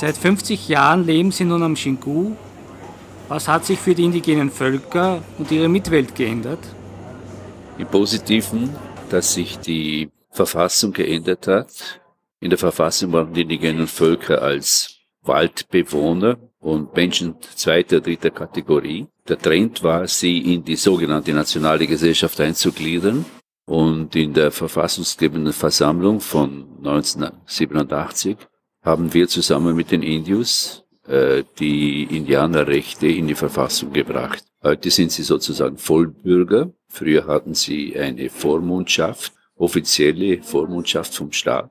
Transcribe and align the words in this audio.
Seit 0.00 0.16
50 0.16 0.68
Jahren 0.68 1.04
leben 1.04 1.32
sie 1.32 1.44
nun 1.44 1.60
am 1.64 1.74
Xingu. 1.74 2.36
Was 3.26 3.48
hat 3.48 3.64
sich 3.64 3.80
für 3.80 3.96
die 3.96 4.04
indigenen 4.04 4.48
Völker 4.48 5.24
und 5.38 5.50
ihre 5.50 5.68
Mitwelt 5.68 6.14
geändert? 6.14 6.60
Im 7.78 7.88
Positiven, 7.88 8.70
dass 9.10 9.34
sich 9.34 9.58
die 9.58 10.08
Verfassung 10.30 10.92
geändert 10.92 11.48
hat. 11.48 12.00
In 12.38 12.50
der 12.50 12.60
Verfassung 12.60 13.12
waren 13.12 13.34
die 13.34 13.40
indigenen 13.40 13.88
Völker 13.88 14.40
als 14.40 15.00
Waldbewohner 15.22 16.36
und 16.60 16.94
Menschen 16.94 17.34
zweiter, 17.56 18.00
dritter 18.00 18.30
Kategorie. 18.30 19.08
Der 19.26 19.36
Trend 19.36 19.82
war, 19.82 20.06
sie 20.06 20.54
in 20.54 20.62
die 20.62 20.76
sogenannte 20.76 21.32
nationale 21.32 21.88
Gesellschaft 21.88 22.40
einzugliedern. 22.40 23.24
Und 23.66 24.14
in 24.14 24.32
der 24.32 24.52
verfassungsgebenden 24.52 25.52
Versammlung 25.52 26.20
von 26.20 26.66
1987 26.84 28.36
haben 28.82 29.12
wir 29.14 29.28
zusammen 29.28 29.76
mit 29.76 29.90
den 29.90 30.02
Indios 30.02 30.84
äh, 31.06 31.44
die 31.58 32.04
Indianerrechte 32.04 33.06
in 33.06 33.26
die 33.26 33.34
Verfassung 33.34 33.92
gebracht. 33.92 34.44
Heute 34.62 34.90
sind 34.90 35.12
sie 35.12 35.22
sozusagen 35.22 35.78
Vollbürger. 35.78 36.72
Früher 36.88 37.26
hatten 37.26 37.54
sie 37.54 37.98
eine 37.98 38.28
Vormundschaft, 38.28 39.32
offizielle 39.56 40.42
Vormundschaft 40.42 41.14
vom 41.14 41.32
Staat. 41.32 41.70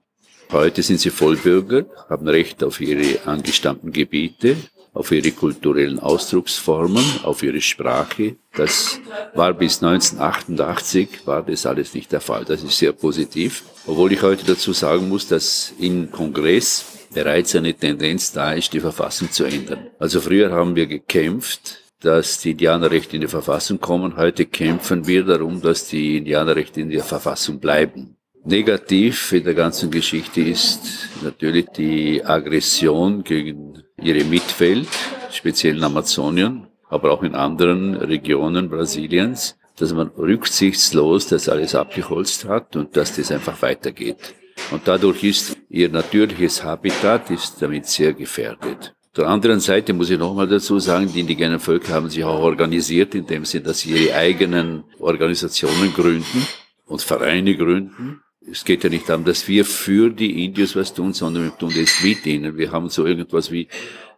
Heute 0.51 0.81
sind 0.81 0.99
sie 0.99 1.09
Vollbürger, 1.09 1.85
haben 2.09 2.27
Recht 2.27 2.63
auf 2.63 2.79
ihre 2.79 3.26
angestammten 3.27 3.91
Gebiete, 3.91 4.55
auf 4.93 5.12
ihre 5.12 5.31
kulturellen 5.31 5.99
Ausdrucksformen, 5.99 7.03
auf 7.23 7.43
ihre 7.43 7.62
Sprache. 7.62 8.37
Das 8.55 8.99
war 9.35 9.53
bis 9.53 9.84
1988, 9.84 11.27
war 11.27 11.43
das 11.43 11.65
alles 11.65 11.93
nicht 11.93 12.12
der 12.12 12.21
Fall. 12.21 12.45
Das 12.45 12.63
ist 12.63 12.77
sehr 12.77 12.93
positiv. 12.93 13.63
Obwohl 13.85 14.13
ich 14.13 14.21
heute 14.21 14.45
dazu 14.45 14.73
sagen 14.73 15.09
muss, 15.09 15.27
dass 15.27 15.73
im 15.79 16.12
Kongress 16.12 16.96
bereits 17.17 17.55
eine 17.55 17.73
Tendenz 17.73 18.31
da 18.31 18.53
ist, 18.53 18.71
die 18.73 18.80
Verfassung 18.80 19.31
zu 19.31 19.44
ändern. 19.44 19.88
Also 19.98 20.21
früher 20.21 20.52
haben 20.52 20.76
wir 20.76 20.85
gekämpft, 20.85 21.82
dass 21.99 22.40
die 22.41 22.51
Indianerrechte 22.51 23.15
in 23.15 23.21
die 23.21 23.27
Verfassung 23.40 23.79
kommen. 23.79 24.15
Heute 24.18 24.46
kämpfen 24.46 25.07
wir 25.07 25.23
darum, 25.23 25.60
dass 25.60 25.88
die 25.88 26.18
Indianerrechte 26.18 26.79
in 26.82 26.91
der 26.91 27.04
Verfassung 27.04 27.60
bleiben. 27.60 28.18
Negativ 28.45 29.32
in 29.34 29.45
der 29.45 29.55
ganzen 29.55 29.90
Geschichte 29.90 30.41
ist 30.41 31.10
natürlich 31.23 31.65
die 31.76 32.23
Aggression 32.23 33.23
gegen 33.23 33.82
ihre 33.99 34.23
Mitwelt, 34.23 34.88
speziell 35.32 35.77
in 35.77 35.84
Amazonien, 35.84 36.68
aber 36.88 37.12
auch 37.12 37.23
in 37.23 37.34
anderen 37.34 37.95
Regionen 37.95 38.70
Brasiliens, 38.70 39.57
dass 39.76 39.91
man 39.91 40.10
rücksichtslos 40.10 41.26
das 41.27 41.49
alles 41.49 41.73
abgeholzt 41.73 42.45
hat 42.45 42.76
und 42.76 42.95
dass 42.95 43.15
das 43.15 43.32
einfach 43.32 43.60
weitergeht. 43.63 44.35
Und 44.70 44.88
dadurch 44.88 45.23
ist 45.23 45.57
ihr 45.70 45.90
natürliches 45.90 46.63
Habitat 46.63 47.29
ist 47.32 47.62
damit 47.62 47.85
sehr 47.85 48.13
gefährdet. 48.13 48.93
Der 49.15 49.27
anderen 49.27 49.60
Seite 49.60 49.93
muss 49.93 50.10
ich 50.10 50.20
nochmal 50.20 50.48
dazu 50.48 50.79
sagen, 50.79 51.12
die 51.12 51.21
indigenen 51.21 51.60
Völker 51.60 51.93
haben 51.93 52.10
sich 52.10 52.23
auch 52.23 52.40
organisiert, 52.40 53.15
indem 53.15 53.46
sie, 53.46 53.62
dass 53.62 53.79
sie 53.79 53.91
ihre 53.91 54.15
eigenen 54.15 54.84
Organisationen 54.99 55.93
gründen 55.93 56.48
und 56.85 57.01
Vereine 57.01 57.55
gründen 57.55 58.21
es 58.49 58.63
geht 58.63 58.84
ja 58.84 58.90
nicht 58.90 59.10
darum, 59.10 59.26
dass 59.26 59.48
wir 59.48 59.65
für 59.65 60.10
die 60.10 60.45
Indios 60.45 60.76
was 60.76 60.93
tun, 60.93 61.13
sondern 61.13 61.43
wir 61.43 61.57
tun 61.57 61.73
das 61.76 62.01
mit 62.01 62.26
ihnen. 62.26 62.57
Wir 62.57 62.71
haben 62.71 62.90
so 62.90 63.05
irgendwas 63.05 63.51
wie 63.51 63.68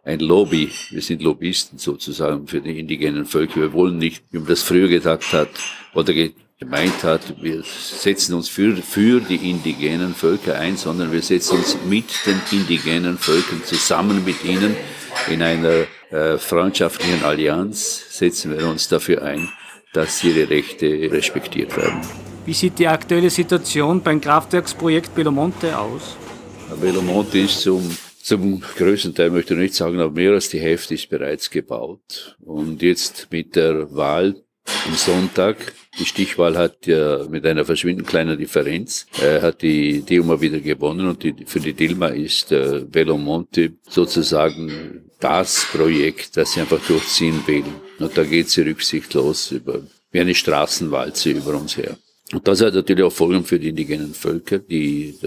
ein 0.04 0.20
Lobby. 0.20 0.70
Wir 0.90 1.02
sind 1.02 1.22
Lobbyisten 1.22 1.78
sozusagen 1.78 2.46
für 2.46 2.60
die 2.60 2.78
indigenen 2.78 3.26
Völker. 3.26 3.56
Wir 3.56 3.72
wollen 3.72 3.98
nicht, 3.98 4.22
wie 4.30 4.38
man 4.38 4.46
das 4.46 4.62
früher 4.62 4.88
gesagt 4.88 5.32
hat 5.32 5.48
oder 5.94 6.14
gemeint 6.60 7.02
hat, 7.04 7.42
wir 7.42 7.62
setzen 7.62 8.34
uns 8.34 8.50
für, 8.50 8.76
für 8.76 9.20
die 9.20 9.50
indigenen 9.50 10.14
Völker 10.14 10.58
ein, 10.58 10.76
sondern 10.76 11.10
wir 11.10 11.22
setzen 11.22 11.56
uns 11.56 11.74
mit 11.88 12.04
den 12.26 12.38
indigenen 12.52 13.16
Völkern 13.16 13.64
zusammen 13.64 14.22
mit 14.26 14.44
ihnen 14.44 14.76
in 15.30 15.40
einer 15.40 15.86
äh, 16.10 16.36
freundschaftlichen 16.36 17.24
Allianz, 17.24 18.04
setzen 18.10 18.54
wir 18.54 18.68
uns 18.68 18.88
dafür 18.88 19.22
ein, 19.22 19.48
dass 19.94 20.22
ihre 20.22 20.50
Rechte 20.50 20.86
respektiert 21.10 21.74
werden. 21.78 22.02
Wie 22.44 22.52
sieht 22.52 22.78
die 22.78 22.88
aktuelle 22.88 23.30
Situation 23.30 24.02
beim 24.02 24.20
Kraftwerksprojekt 24.20 25.14
Belomonte 25.14 25.78
aus? 25.78 26.18
Belomonte 26.78 27.38
ist 27.38 27.62
zum, 27.62 27.96
zum 28.22 28.60
größten 28.60 29.14
Teil, 29.14 29.30
möchte 29.30 29.54
ich 29.54 29.60
nicht 29.60 29.74
sagen, 29.74 29.98
aber 29.98 30.12
mehr 30.12 30.32
als 30.32 30.50
die 30.50 30.60
Hälfte 30.60 30.92
ist 30.92 31.08
bereits 31.08 31.48
gebaut. 31.48 32.36
Und 32.38 32.82
jetzt 32.82 33.28
mit 33.30 33.56
der 33.56 33.94
Wahl 33.94 34.34
am 34.86 34.94
Sonntag, 34.94 35.72
die 35.98 36.06
Stichwahl 36.06 36.56
hat 36.56 36.86
ja 36.86 37.26
mit 37.28 37.44
einer 37.44 37.64
verschwindend 37.64 38.06
kleinen 38.06 38.38
Differenz, 38.38 39.06
äh, 39.20 39.40
hat 39.40 39.62
die 39.62 40.02
Dilma 40.02 40.40
wieder 40.40 40.60
gewonnen 40.60 41.08
und 41.08 41.22
die, 41.22 41.34
für 41.46 41.60
die 41.60 41.72
Dilma 41.72 42.08
ist 42.08 42.52
äh, 42.52 42.84
Belomonte 42.88 43.72
sozusagen 43.88 45.10
das 45.18 45.66
Projekt, 45.72 46.36
das 46.36 46.52
sie 46.52 46.60
einfach 46.60 46.80
durchziehen 46.86 47.42
will. 47.46 47.64
Und 47.98 48.16
da 48.16 48.24
geht 48.24 48.48
sie 48.48 48.62
rücksichtslos 48.62 49.50
über, 49.50 49.80
wie 50.12 50.20
eine 50.20 50.34
Straßenwalze 50.34 51.30
über 51.30 51.54
uns 51.54 51.76
her. 51.76 51.96
Und 52.32 52.46
das 52.46 52.60
hat 52.62 52.74
natürlich 52.74 53.04
auch 53.04 53.12
Folgen 53.12 53.44
für 53.44 53.58
die 53.58 53.70
indigenen 53.70 54.14
Völker, 54.14 54.58
die 54.58 55.18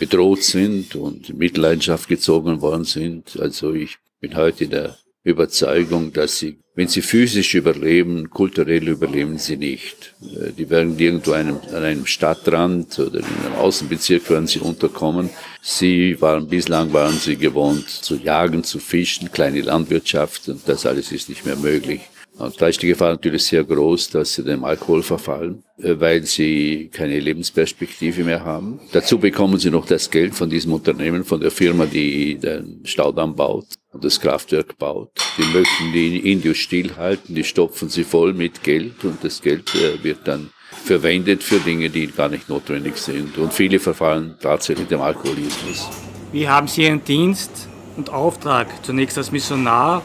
bedroht 0.00 0.42
sind 0.42 0.96
und 0.96 1.36
Mitleidenschaft 1.36 2.08
gezogen 2.08 2.62
worden 2.62 2.84
sind. 2.84 3.38
Also 3.38 3.74
ich 3.74 3.98
bin 4.20 4.34
heute 4.36 4.66
der 4.66 4.96
Überzeugung, 5.26 6.12
dass 6.12 6.38
sie, 6.38 6.60
wenn 6.76 6.86
sie 6.86 7.02
physisch 7.02 7.54
überleben, 7.56 8.30
kulturell 8.30 8.86
überleben 8.86 9.38
sie 9.38 9.56
nicht. 9.56 10.14
Äh, 10.22 10.52
die 10.52 10.70
werden 10.70 10.96
irgendwo 10.98 11.32
einem, 11.32 11.58
an 11.74 11.82
einem 11.82 12.06
Stadtrand 12.06 12.96
oder 13.00 13.18
in 13.18 13.24
einem 13.24 13.56
Außenbezirk 13.58 14.30
werden 14.30 14.46
sie 14.46 14.60
unterkommen. 14.60 15.30
Sie 15.62 16.20
waren, 16.20 16.46
bislang 16.46 16.92
waren 16.92 17.18
sie 17.18 17.36
gewohnt 17.36 17.88
zu 17.88 18.14
jagen, 18.14 18.62
zu 18.62 18.78
fischen, 18.78 19.32
kleine 19.32 19.62
Landwirtschaft 19.62 20.48
und 20.48 20.60
das 20.68 20.86
alles 20.86 21.10
ist 21.10 21.28
nicht 21.28 21.44
mehr 21.44 21.56
möglich. 21.56 22.02
Und 22.38 22.60
da 22.60 22.68
ist 22.68 22.82
die 22.82 22.88
Gefahr 22.88 23.12
natürlich 23.12 23.44
sehr 23.44 23.64
groß, 23.64 24.10
dass 24.10 24.34
sie 24.34 24.44
dem 24.44 24.62
Alkohol 24.64 25.02
verfallen, 25.02 25.62
äh, 25.78 25.94
weil 25.98 26.22
sie 26.24 26.90
keine 26.92 27.18
Lebensperspektive 27.18 28.24
mehr 28.24 28.44
haben. 28.44 28.78
Dazu 28.92 29.18
bekommen 29.18 29.58
sie 29.58 29.70
noch 29.70 29.86
das 29.86 30.10
Geld 30.10 30.34
von 30.34 30.50
diesem 30.50 30.72
Unternehmen, 30.74 31.24
von 31.24 31.40
der 31.40 31.50
Firma, 31.50 31.86
die 31.86 32.36
den 32.36 32.80
Staudamm 32.84 33.34
baut 33.34 33.66
und 33.92 34.04
das 34.04 34.20
Kraftwerk 34.20 34.76
baut. 34.76 35.12
Die 35.38 35.56
möchten 35.56 35.92
die 35.94 36.30
Indios 36.30 36.58
stillhalten, 36.58 37.34
die 37.34 37.44
stopfen 37.44 37.88
sie 37.88 38.04
voll 38.04 38.34
mit 38.34 38.62
Geld 38.62 39.04
und 39.04 39.24
das 39.24 39.40
Geld 39.40 39.74
äh, 39.74 40.02
wird 40.04 40.28
dann 40.28 40.50
verwendet 40.84 41.42
für 41.42 41.58
Dinge, 41.58 41.88
die 41.88 42.06
gar 42.06 42.28
nicht 42.28 42.50
notwendig 42.50 42.98
sind. 42.98 43.38
Und 43.38 43.54
viele 43.54 43.78
verfallen 43.78 44.36
tatsächlich 44.40 44.88
dem 44.88 45.00
Alkoholismus. 45.00 45.88
Wie 46.32 46.46
haben 46.46 46.68
Sie 46.68 46.82
Ihren 46.82 47.02
Dienst 47.02 47.68
und 47.96 48.10
Auftrag 48.10 48.84
zunächst 48.84 49.16
als 49.16 49.32
Missionar 49.32 50.02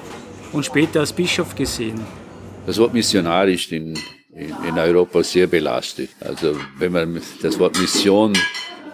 und 0.53 0.65
später 0.65 1.01
als 1.01 1.11
Bischof 1.11 1.55
gesehen? 1.55 1.99
Das 2.67 2.77
Wort 2.77 2.93
Missionar 2.93 3.47
ist 3.47 3.71
in, 3.71 3.97
in, 4.33 4.53
in 4.67 4.77
Europa 4.77 5.23
sehr 5.23 5.47
belastet. 5.47 6.09
Also 6.19 6.55
wenn 6.77 6.91
man 6.91 7.21
das 7.41 7.57
Wort 7.57 7.79
Mission 7.79 8.33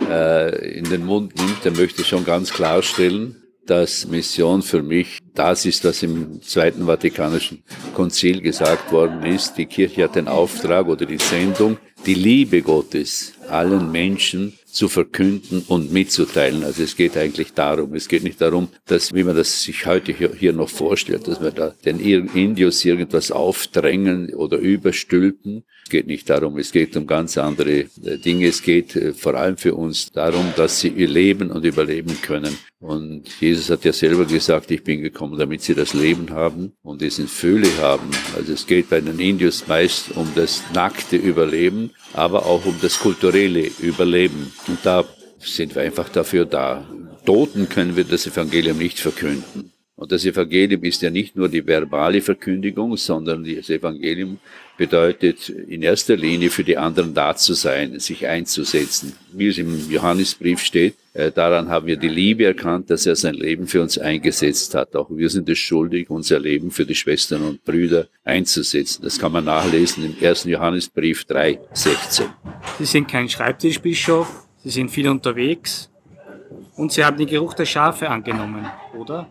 äh, 0.10 0.78
in 0.78 0.86
den 0.86 1.06
Mund 1.06 1.36
nimmt, 1.36 1.66
dann 1.66 1.76
möchte 1.76 2.02
ich 2.02 2.08
schon 2.08 2.24
ganz 2.24 2.52
klarstellen, 2.52 3.36
dass 3.66 4.08
Mission 4.08 4.62
für 4.62 4.82
mich 4.82 5.20
das 5.36 5.66
ist, 5.66 5.84
was 5.84 6.02
im 6.02 6.42
Zweiten 6.42 6.86
Vatikanischen 6.86 7.62
Konzil 7.94 8.42
gesagt 8.42 8.92
worden 8.94 9.24
ist. 9.24 9.58
Die 9.58 9.66
Kirche 9.66 10.06
hat 10.06 10.16
den 10.16 10.30
Auftrag 10.30 10.88
oder 10.88 11.06
die 11.06 11.18
Sendung, 11.18 11.78
die 12.06 12.16
Liebe 12.16 12.62
Gottes 12.62 13.34
allen 13.50 13.92
Menschen 13.92 14.58
zu 14.78 14.90
verkünden 14.90 15.64
und 15.68 15.92
mitzuteilen. 15.92 16.64
Also 16.64 16.84
es 16.84 16.96
geht 16.96 17.18
eigentlich 17.18 17.54
darum. 17.54 17.96
Es 17.96 18.08
geht 18.08 18.24
nicht 18.24 18.40
darum, 18.40 18.70
dass, 18.86 19.12
wie 19.12 19.24
man 19.24 19.36
das 19.36 19.64
sich 19.64 19.88
heute 19.88 20.14
hier 20.14 20.54
noch 20.54 20.70
vorstellt, 20.70 21.28
dass 21.28 21.42
wir 21.42 21.50
da 21.50 21.74
den 21.84 22.00
Indios 22.00 22.86
irgendwas 22.86 23.32
aufdrängen 23.32 24.36
oder 24.36 24.60
überstülpen. 24.60 25.64
Es 25.84 25.90
geht 25.90 26.06
nicht 26.06 26.30
darum. 26.30 26.60
Es 26.60 26.72
geht 26.72 26.96
um 26.96 27.08
ganz 27.08 27.38
andere 27.38 27.80
äh, 27.80 28.18
Dinge. 28.24 28.48
Es 28.48 28.62
geht 28.62 28.96
äh, 28.96 29.14
vor 29.14 29.34
allem 29.34 29.58
für 29.58 29.74
uns 29.74 30.12
darum, 30.12 30.54
dass 30.56 30.80
sie 30.80 30.90
ihr 30.90 31.08
leben 31.08 31.50
und 31.50 31.66
überleben 31.66 32.22
können. 32.22 32.56
Und 32.80 33.24
Jesus 33.40 33.72
hat 33.72 33.84
ja 33.86 33.94
selber 33.94 34.26
gesagt, 34.26 34.70
ich 34.70 34.84
bin 34.84 35.02
gekommen, 35.02 35.40
damit 35.40 35.62
sie 35.64 35.74
das 35.74 35.96
Leben 35.96 36.30
haben 36.30 36.74
und 36.84 37.02
es 37.02 37.18
in 37.18 37.28
Fülle 37.28 37.70
haben. 37.82 38.12
Also 38.36 38.54
es 38.54 38.68
geht 38.68 38.90
bei 38.92 39.02
den 39.02 39.18
Indios 39.18 39.68
meist 39.68 40.12
um 40.16 40.32
das 40.36 40.62
nackte 40.76 41.16
Überleben, 41.16 41.90
aber 42.14 42.46
auch 42.46 42.66
um 42.66 42.76
das 42.80 43.00
kulturelle 43.00 43.72
Überleben. 43.80 44.54
Und 44.68 44.80
da 44.84 45.06
sind 45.40 45.76
wir 45.76 45.82
einfach 45.82 46.10
dafür 46.10 46.46
da. 46.46 46.88
Toten 47.26 47.70
können 47.70 47.96
wir 47.96 48.04
das 48.04 48.28
Evangelium 48.28 48.78
nicht 48.78 49.00
verkünden. 49.00 49.72
Und 49.98 50.12
das 50.12 50.26
Evangelium 50.26 50.84
ist 50.84 51.02
ja 51.02 51.10
nicht 51.10 51.36
nur 51.36 51.50
die 51.50 51.66
verbale 51.66 52.22
Verkündigung, 52.22 52.96
sondern 52.98 53.44
das 53.44 53.68
Evangelium 53.72 54.38
bedeutet 54.78 55.50
in 55.50 55.82
erster 55.82 56.16
Linie 56.16 56.52
für 56.52 56.64
die 56.64 56.78
anderen 56.78 57.16
da 57.16 57.36
zu 57.36 57.56
sein, 57.56 58.00
sich 58.00 58.28
einzusetzen. 58.28 59.14
Wie 59.34 59.48
es 59.48 59.58
im 59.58 59.90
Johannesbrief 59.90 60.60
steht, 60.60 60.94
äh, 61.14 61.32
daran 61.32 61.70
haben 61.70 61.88
wir 61.88 61.98
die 61.98 62.10
Liebe 62.10 62.46
erkannt, 62.46 62.92
dass 62.92 63.08
er 63.08 63.16
sein 63.16 63.34
Leben 63.34 63.66
für 63.66 63.82
uns 63.82 63.98
eingesetzt 63.98 64.76
hat. 64.76 64.96
Auch 64.96 65.10
wir 65.10 65.32
sind 65.32 65.50
es 65.50 65.58
schuldig, 65.58 66.12
unser 66.12 66.40
Leben 66.40 66.70
für 66.70 66.86
die 66.86 66.94
Schwestern 66.94 67.42
und 67.42 67.66
Brüder 67.66 68.08
einzusetzen. 68.24 69.02
Das 69.02 69.18
kann 69.18 69.32
man 69.32 69.46
nachlesen 69.46 70.06
im 70.06 70.16
1. 70.24 70.44
Johannesbrief 70.44 71.26
3, 71.26 71.60
16. 71.74 72.28
Sie 72.78 72.86
sind 72.86 73.08
kein 73.08 73.28
Schreibtischbischof, 73.28 74.47
Sie 74.68 74.74
sind 74.74 74.92
viel 74.92 75.08
unterwegs. 75.08 75.90
Und 76.76 76.92
Sie 76.92 77.06
haben 77.06 77.16
den 77.16 77.28
Geruch 77.28 77.54
der 77.54 77.66
Schafe 77.66 78.10
angenommen, 78.10 78.66
oder? 79.00 79.30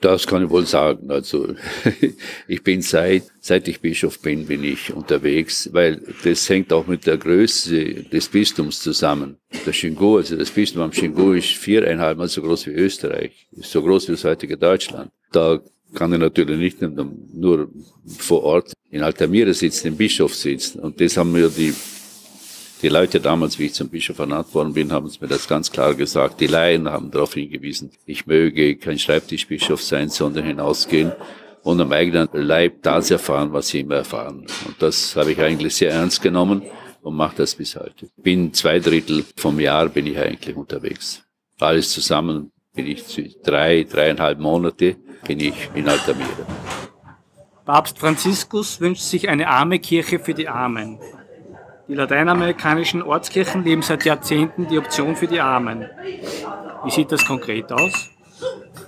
Das 0.00 0.26
kann 0.26 0.42
ich 0.42 0.50
wohl 0.50 0.66
sagen. 0.66 1.08
Also 1.08 1.54
ich 2.48 2.64
bin 2.64 2.82
seit, 2.82 3.22
seit 3.40 3.68
ich 3.68 3.80
Bischof 3.80 4.20
bin, 4.20 4.44
bin 4.44 4.64
ich 4.64 4.92
unterwegs, 4.92 5.70
weil 5.72 6.02
das 6.24 6.48
hängt 6.48 6.72
auch 6.72 6.88
mit 6.88 7.06
der 7.06 7.16
Größe 7.16 8.08
des 8.12 8.26
Bistums 8.26 8.80
zusammen. 8.80 9.36
Der 9.64 9.72
Xingu, 9.72 10.16
also 10.16 10.36
das 10.36 10.50
Bistum 10.50 10.82
am 10.82 10.90
Xingu 10.90 11.34
ist 11.34 11.52
viereinhalb 11.52 12.18
Mal 12.18 12.26
so 12.26 12.42
groß 12.42 12.66
wie 12.66 12.72
Österreich, 12.72 13.46
ist 13.52 13.70
so 13.70 13.80
groß 13.80 14.08
wie 14.08 14.12
das 14.12 14.24
heutige 14.24 14.56
Deutschland. 14.56 15.12
Da 15.30 15.60
kann 15.94 16.10
er 16.10 16.18
natürlich 16.18 16.58
nicht 16.58 16.82
nur 16.82 17.70
vor 18.18 18.42
Ort 18.42 18.72
in 18.90 19.04
Altamira 19.04 19.52
sitzen, 19.52 19.86
im 19.86 19.96
Bischof 19.96 20.34
sitzen. 20.34 20.80
Und 20.80 21.00
das 21.00 21.16
haben 21.16 21.30
mir 21.30 21.48
die 21.48 21.72
die 22.82 22.88
Leute 22.88 23.20
damals, 23.20 23.58
wie 23.58 23.66
ich 23.66 23.74
zum 23.74 23.88
Bischof 23.88 24.18
ernannt 24.18 24.54
worden 24.54 24.74
bin, 24.74 24.92
haben 24.92 25.06
es 25.06 25.20
mir 25.20 25.28
das 25.28 25.48
ganz 25.48 25.70
klar 25.70 25.94
gesagt. 25.94 26.40
Die 26.40 26.46
Laien 26.46 26.88
haben 26.88 27.10
darauf 27.10 27.34
hingewiesen, 27.34 27.90
ich 28.04 28.26
möge 28.26 28.76
kein 28.76 28.98
Schreibtischbischof 28.98 29.82
sein, 29.82 30.08
sondern 30.10 30.44
hinausgehen 30.44 31.12
und 31.62 31.80
am 31.80 31.92
eigenen 31.92 32.28
Leib 32.32 32.82
das 32.82 33.10
erfahren, 33.10 33.52
was 33.52 33.68
sie 33.68 33.80
immer 33.80 33.96
erfahren. 33.96 34.46
Und 34.66 34.76
das 34.80 35.16
habe 35.16 35.32
ich 35.32 35.40
eigentlich 35.40 35.74
sehr 35.74 35.92
ernst 35.92 36.22
genommen 36.22 36.62
und 37.02 37.16
mache 37.16 37.36
das 37.36 37.54
bis 37.54 37.76
heute. 37.76 38.08
Bin 38.16 38.52
zwei 38.52 38.78
Drittel 38.78 39.24
vom 39.36 39.58
Jahr 39.58 39.88
bin 39.88 40.06
ich 40.06 40.18
eigentlich 40.18 40.54
unterwegs. 40.54 41.22
Alles 41.58 41.90
zusammen 41.90 42.52
bin 42.74 42.86
ich 42.86 43.04
drei, 43.42 43.84
dreieinhalb 43.84 44.38
Monate 44.38 44.96
bin 45.26 45.40
ich 45.40 45.70
in 45.74 45.88
Altamira. 45.88 46.46
Papst 47.64 47.98
Franziskus 47.98 48.80
wünscht 48.80 49.02
sich 49.02 49.28
eine 49.28 49.48
arme 49.48 49.80
Kirche 49.80 50.20
für 50.20 50.34
die 50.34 50.48
Armen. 50.48 51.00
Die 51.88 51.94
lateinamerikanischen 51.94 53.02
Ortskirchen 53.02 53.62
leben 53.64 53.82
seit 53.82 54.04
Jahrzehnten 54.04 54.66
die 54.66 54.78
Option 54.78 55.14
für 55.14 55.28
die 55.28 55.40
Armen. 55.40 55.88
Wie 56.84 56.90
sieht 56.90 57.12
das 57.12 57.24
konkret 57.24 57.70
aus? 57.70 58.10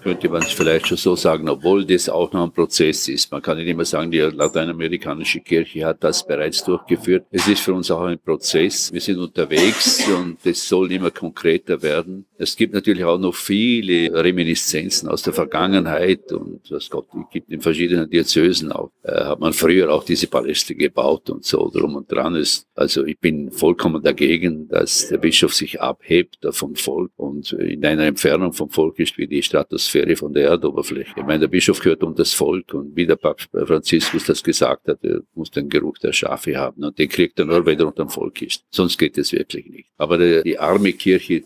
Könnte 0.00 0.28
man 0.28 0.42
es 0.42 0.52
vielleicht 0.52 0.86
schon 0.86 0.96
so 0.96 1.16
sagen, 1.16 1.48
obwohl 1.48 1.84
das 1.84 2.08
auch 2.08 2.32
noch 2.32 2.44
ein 2.44 2.52
Prozess 2.52 3.08
ist. 3.08 3.30
Man 3.32 3.42
kann 3.42 3.58
nicht 3.58 3.68
immer 3.68 3.84
sagen, 3.84 4.10
die 4.10 4.18
lateinamerikanische 4.18 5.40
Kirche 5.40 5.84
hat 5.84 6.02
das 6.02 6.26
bereits 6.26 6.64
durchgeführt. 6.64 7.26
Es 7.30 7.46
ist 7.48 7.60
für 7.60 7.74
uns 7.74 7.90
auch 7.90 8.02
ein 8.02 8.18
Prozess. 8.18 8.92
Wir 8.92 9.00
sind 9.00 9.18
unterwegs 9.18 10.06
und 10.08 10.38
es 10.44 10.68
soll 10.68 10.92
immer 10.92 11.10
konkreter 11.10 11.82
werden. 11.82 12.26
Es 12.38 12.56
gibt 12.56 12.72
natürlich 12.72 13.04
auch 13.04 13.18
noch 13.18 13.34
viele 13.34 14.12
Reminiszenzen 14.12 15.08
aus 15.08 15.22
der 15.22 15.32
Vergangenheit 15.32 16.32
und 16.32 16.70
was 16.70 16.88
Gott 16.88 17.08
gibt 17.32 17.50
in 17.50 17.60
verschiedenen 17.60 18.08
Diözesen 18.08 18.72
auch. 18.72 18.90
Äh, 19.02 19.24
hat 19.24 19.40
man 19.40 19.52
früher 19.52 19.92
auch 19.92 20.04
diese 20.04 20.28
Paläste 20.28 20.74
gebaut 20.74 21.30
und 21.30 21.44
so 21.44 21.70
drum 21.70 21.96
und 21.96 22.10
dran 22.10 22.36
ist. 22.36 22.66
Also 22.74 23.04
ich 23.04 23.18
bin 23.18 23.50
vollkommen 23.50 24.02
dagegen, 24.02 24.68
dass 24.68 25.08
der 25.08 25.18
Bischof 25.18 25.54
sich 25.54 25.80
abhebt 25.80 26.38
vom 26.50 26.76
Volk 26.76 27.10
und 27.16 27.52
in 27.52 27.84
einer 27.84 28.04
Entfernung 28.04 28.52
vom 28.52 28.70
Volk 28.70 28.98
ist 29.00 29.18
wie 29.18 29.26
die 29.26 29.42
Stratosphäre 29.42 29.87
Atmosphäre 29.88 30.16
von 30.16 30.32
der 30.32 30.48
Erdoberfläche. 30.48 31.14
Ich 31.16 31.24
meine, 31.24 31.40
der 31.40 31.48
Bischof 31.48 31.80
gehört 31.80 32.02
um 32.02 32.14
das 32.14 32.32
Volk 32.34 32.74
und 32.74 32.94
wie 32.94 33.06
der 33.06 33.16
Papst 33.16 33.48
Franziskus 33.52 34.24
das 34.24 34.42
gesagt 34.42 34.88
hat, 34.88 34.98
er 35.02 35.20
muss 35.34 35.50
den 35.50 35.68
Geruch 35.68 35.98
der 35.98 36.12
Schafe 36.12 36.56
haben 36.56 36.84
und 36.84 36.98
den 36.98 37.08
kriegt 37.08 37.38
er 37.38 37.46
nur, 37.46 37.64
wenn 37.64 37.78
er 37.78 37.86
unter 37.86 38.04
dem 38.04 38.10
Volk 38.10 38.42
ist. 38.42 38.64
Sonst 38.70 38.98
geht 38.98 39.16
es 39.16 39.32
wirklich 39.32 39.66
nicht. 39.66 39.88
Aber 39.96 40.18
die 40.18 40.58
arme 40.58 40.92
Kirche, 40.92 41.42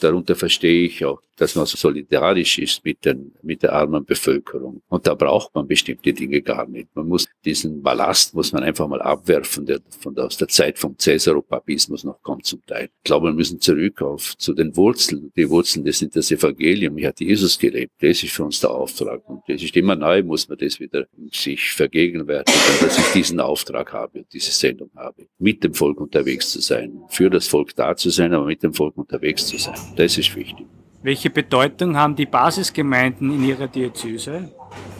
darunter 0.00 0.36
verstehe 0.36 0.86
ich 0.86 1.04
auch 1.04 1.20
dass 1.36 1.54
man 1.54 1.66
solidarisch 1.66 2.58
ist 2.58 2.84
mit, 2.84 3.04
den, 3.04 3.32
mit 3.42 3.62
der 3.62 3.72
armen 3.72 4.04
Bevölkerung. 4.04 4.82
Und 4.88 5.06
da 5.06 5.14
braucht 5.14 5.54
man 5.54 5.66
bestimmte 5.66 6.12
Dinge 6.12 6.42
gar 6.42 6.66
nicht. 6.66 6.88
Man 6.94 7.08
muss 7.08 7.28
diesen 7.44 7.82
Ballast 7.82 8.34
muss 8.34 8.52
man 8.52 8.62
einfach 8.62 8.88
mal 8.88 9.02
abwerfen, 9.02 9.66
der 9.66 9.80
von 10.00 10.14
der, 10.14 10.24
aus 10.24 10.36
der 10.36 10.48
Zeit 10.48 10.78
vom 10.78 10.98
Cäsaropapismus 10.98 12.04
noch 12.04 12.22
kommt 12.22 12.46
zum 12.46 12.64
Teil. 12.66 12.88
Ich 12.98 13.04
glaube, 13.04 13.28
wir 13.28 13.34
müssen 13.34 13.60
zurück 13.60 14.02
auf 14.02 14.36
zu 14.36 14.54
den 14.54 14.76
Wurzeln. 14.76 15.32
Die 15.36 15.48
Wurzeln, 15.48 15.84
das 15.84 15.98
sind 15.98 16.16
das 16.16 16.30
Evangelium. 16.30 16.96
Wie 16.96 17.06
hat 17.06 17.20
Jesus 17.20 17.58
gelebt? 17.58 17.92
Das 18.00 18.22
ist 18.22 18.32
für 18.32 18.44
uns 18.44 18.60
der 18.60 18.70
Auftrag. 18.70 19.28
Und 19.28 19.42
das 19.46 19.62
ist 19.62 19.76
immer 19.76 19.94
neu, 19.94 20.22
muss 20.22 20.48
man 20.48 20.58
das 20.58 20.80
wieder 20.80 21.06
sich 21.32 21.70
vergegenwärtigen, 21.70 22.60
dass 22.80 22.98
ich 22.98 23.12
diesen 23.12 23.40
Auftrag 23.40 23.92
habe 23.92 24.20
und 24.20 24.32
diese 24.32 24.50
Sendung 24.50 24.90
habe, 24.96 25.26
mit 25.38 25.62
dem 25.62 25.74
Volk 25.74 26.00
unterwegs 26.00 26.50
zu 26.50 26.60
sein, 26.60 27.00
für 27.08 27.30
das 27.30 27.46
Volk 27.46 27.74
da 27.74 27.94
zu 27.96 28.10
sein, 28.10 28.32
aber 28.32 28.46
mit 28.46 28.62
dem 28.62 28.74
Volk 28.74 28.96
unterwegs 28.96 29.46
zu 29.46 29.58
sein. 29.58 29.76
Das 29.96 30.16
ist 30.18 30.34
wichtig. 30.34 30.66
Welche 31.02 31.30
Bedeutung 31.30 31.96
haben 31.96 32.16
die 32.16 32.26
Basisgemeinden 32.26 33.32
in 33.32 33.44
Ihrer 33.44 33.68
Diözese? 33.68 34.50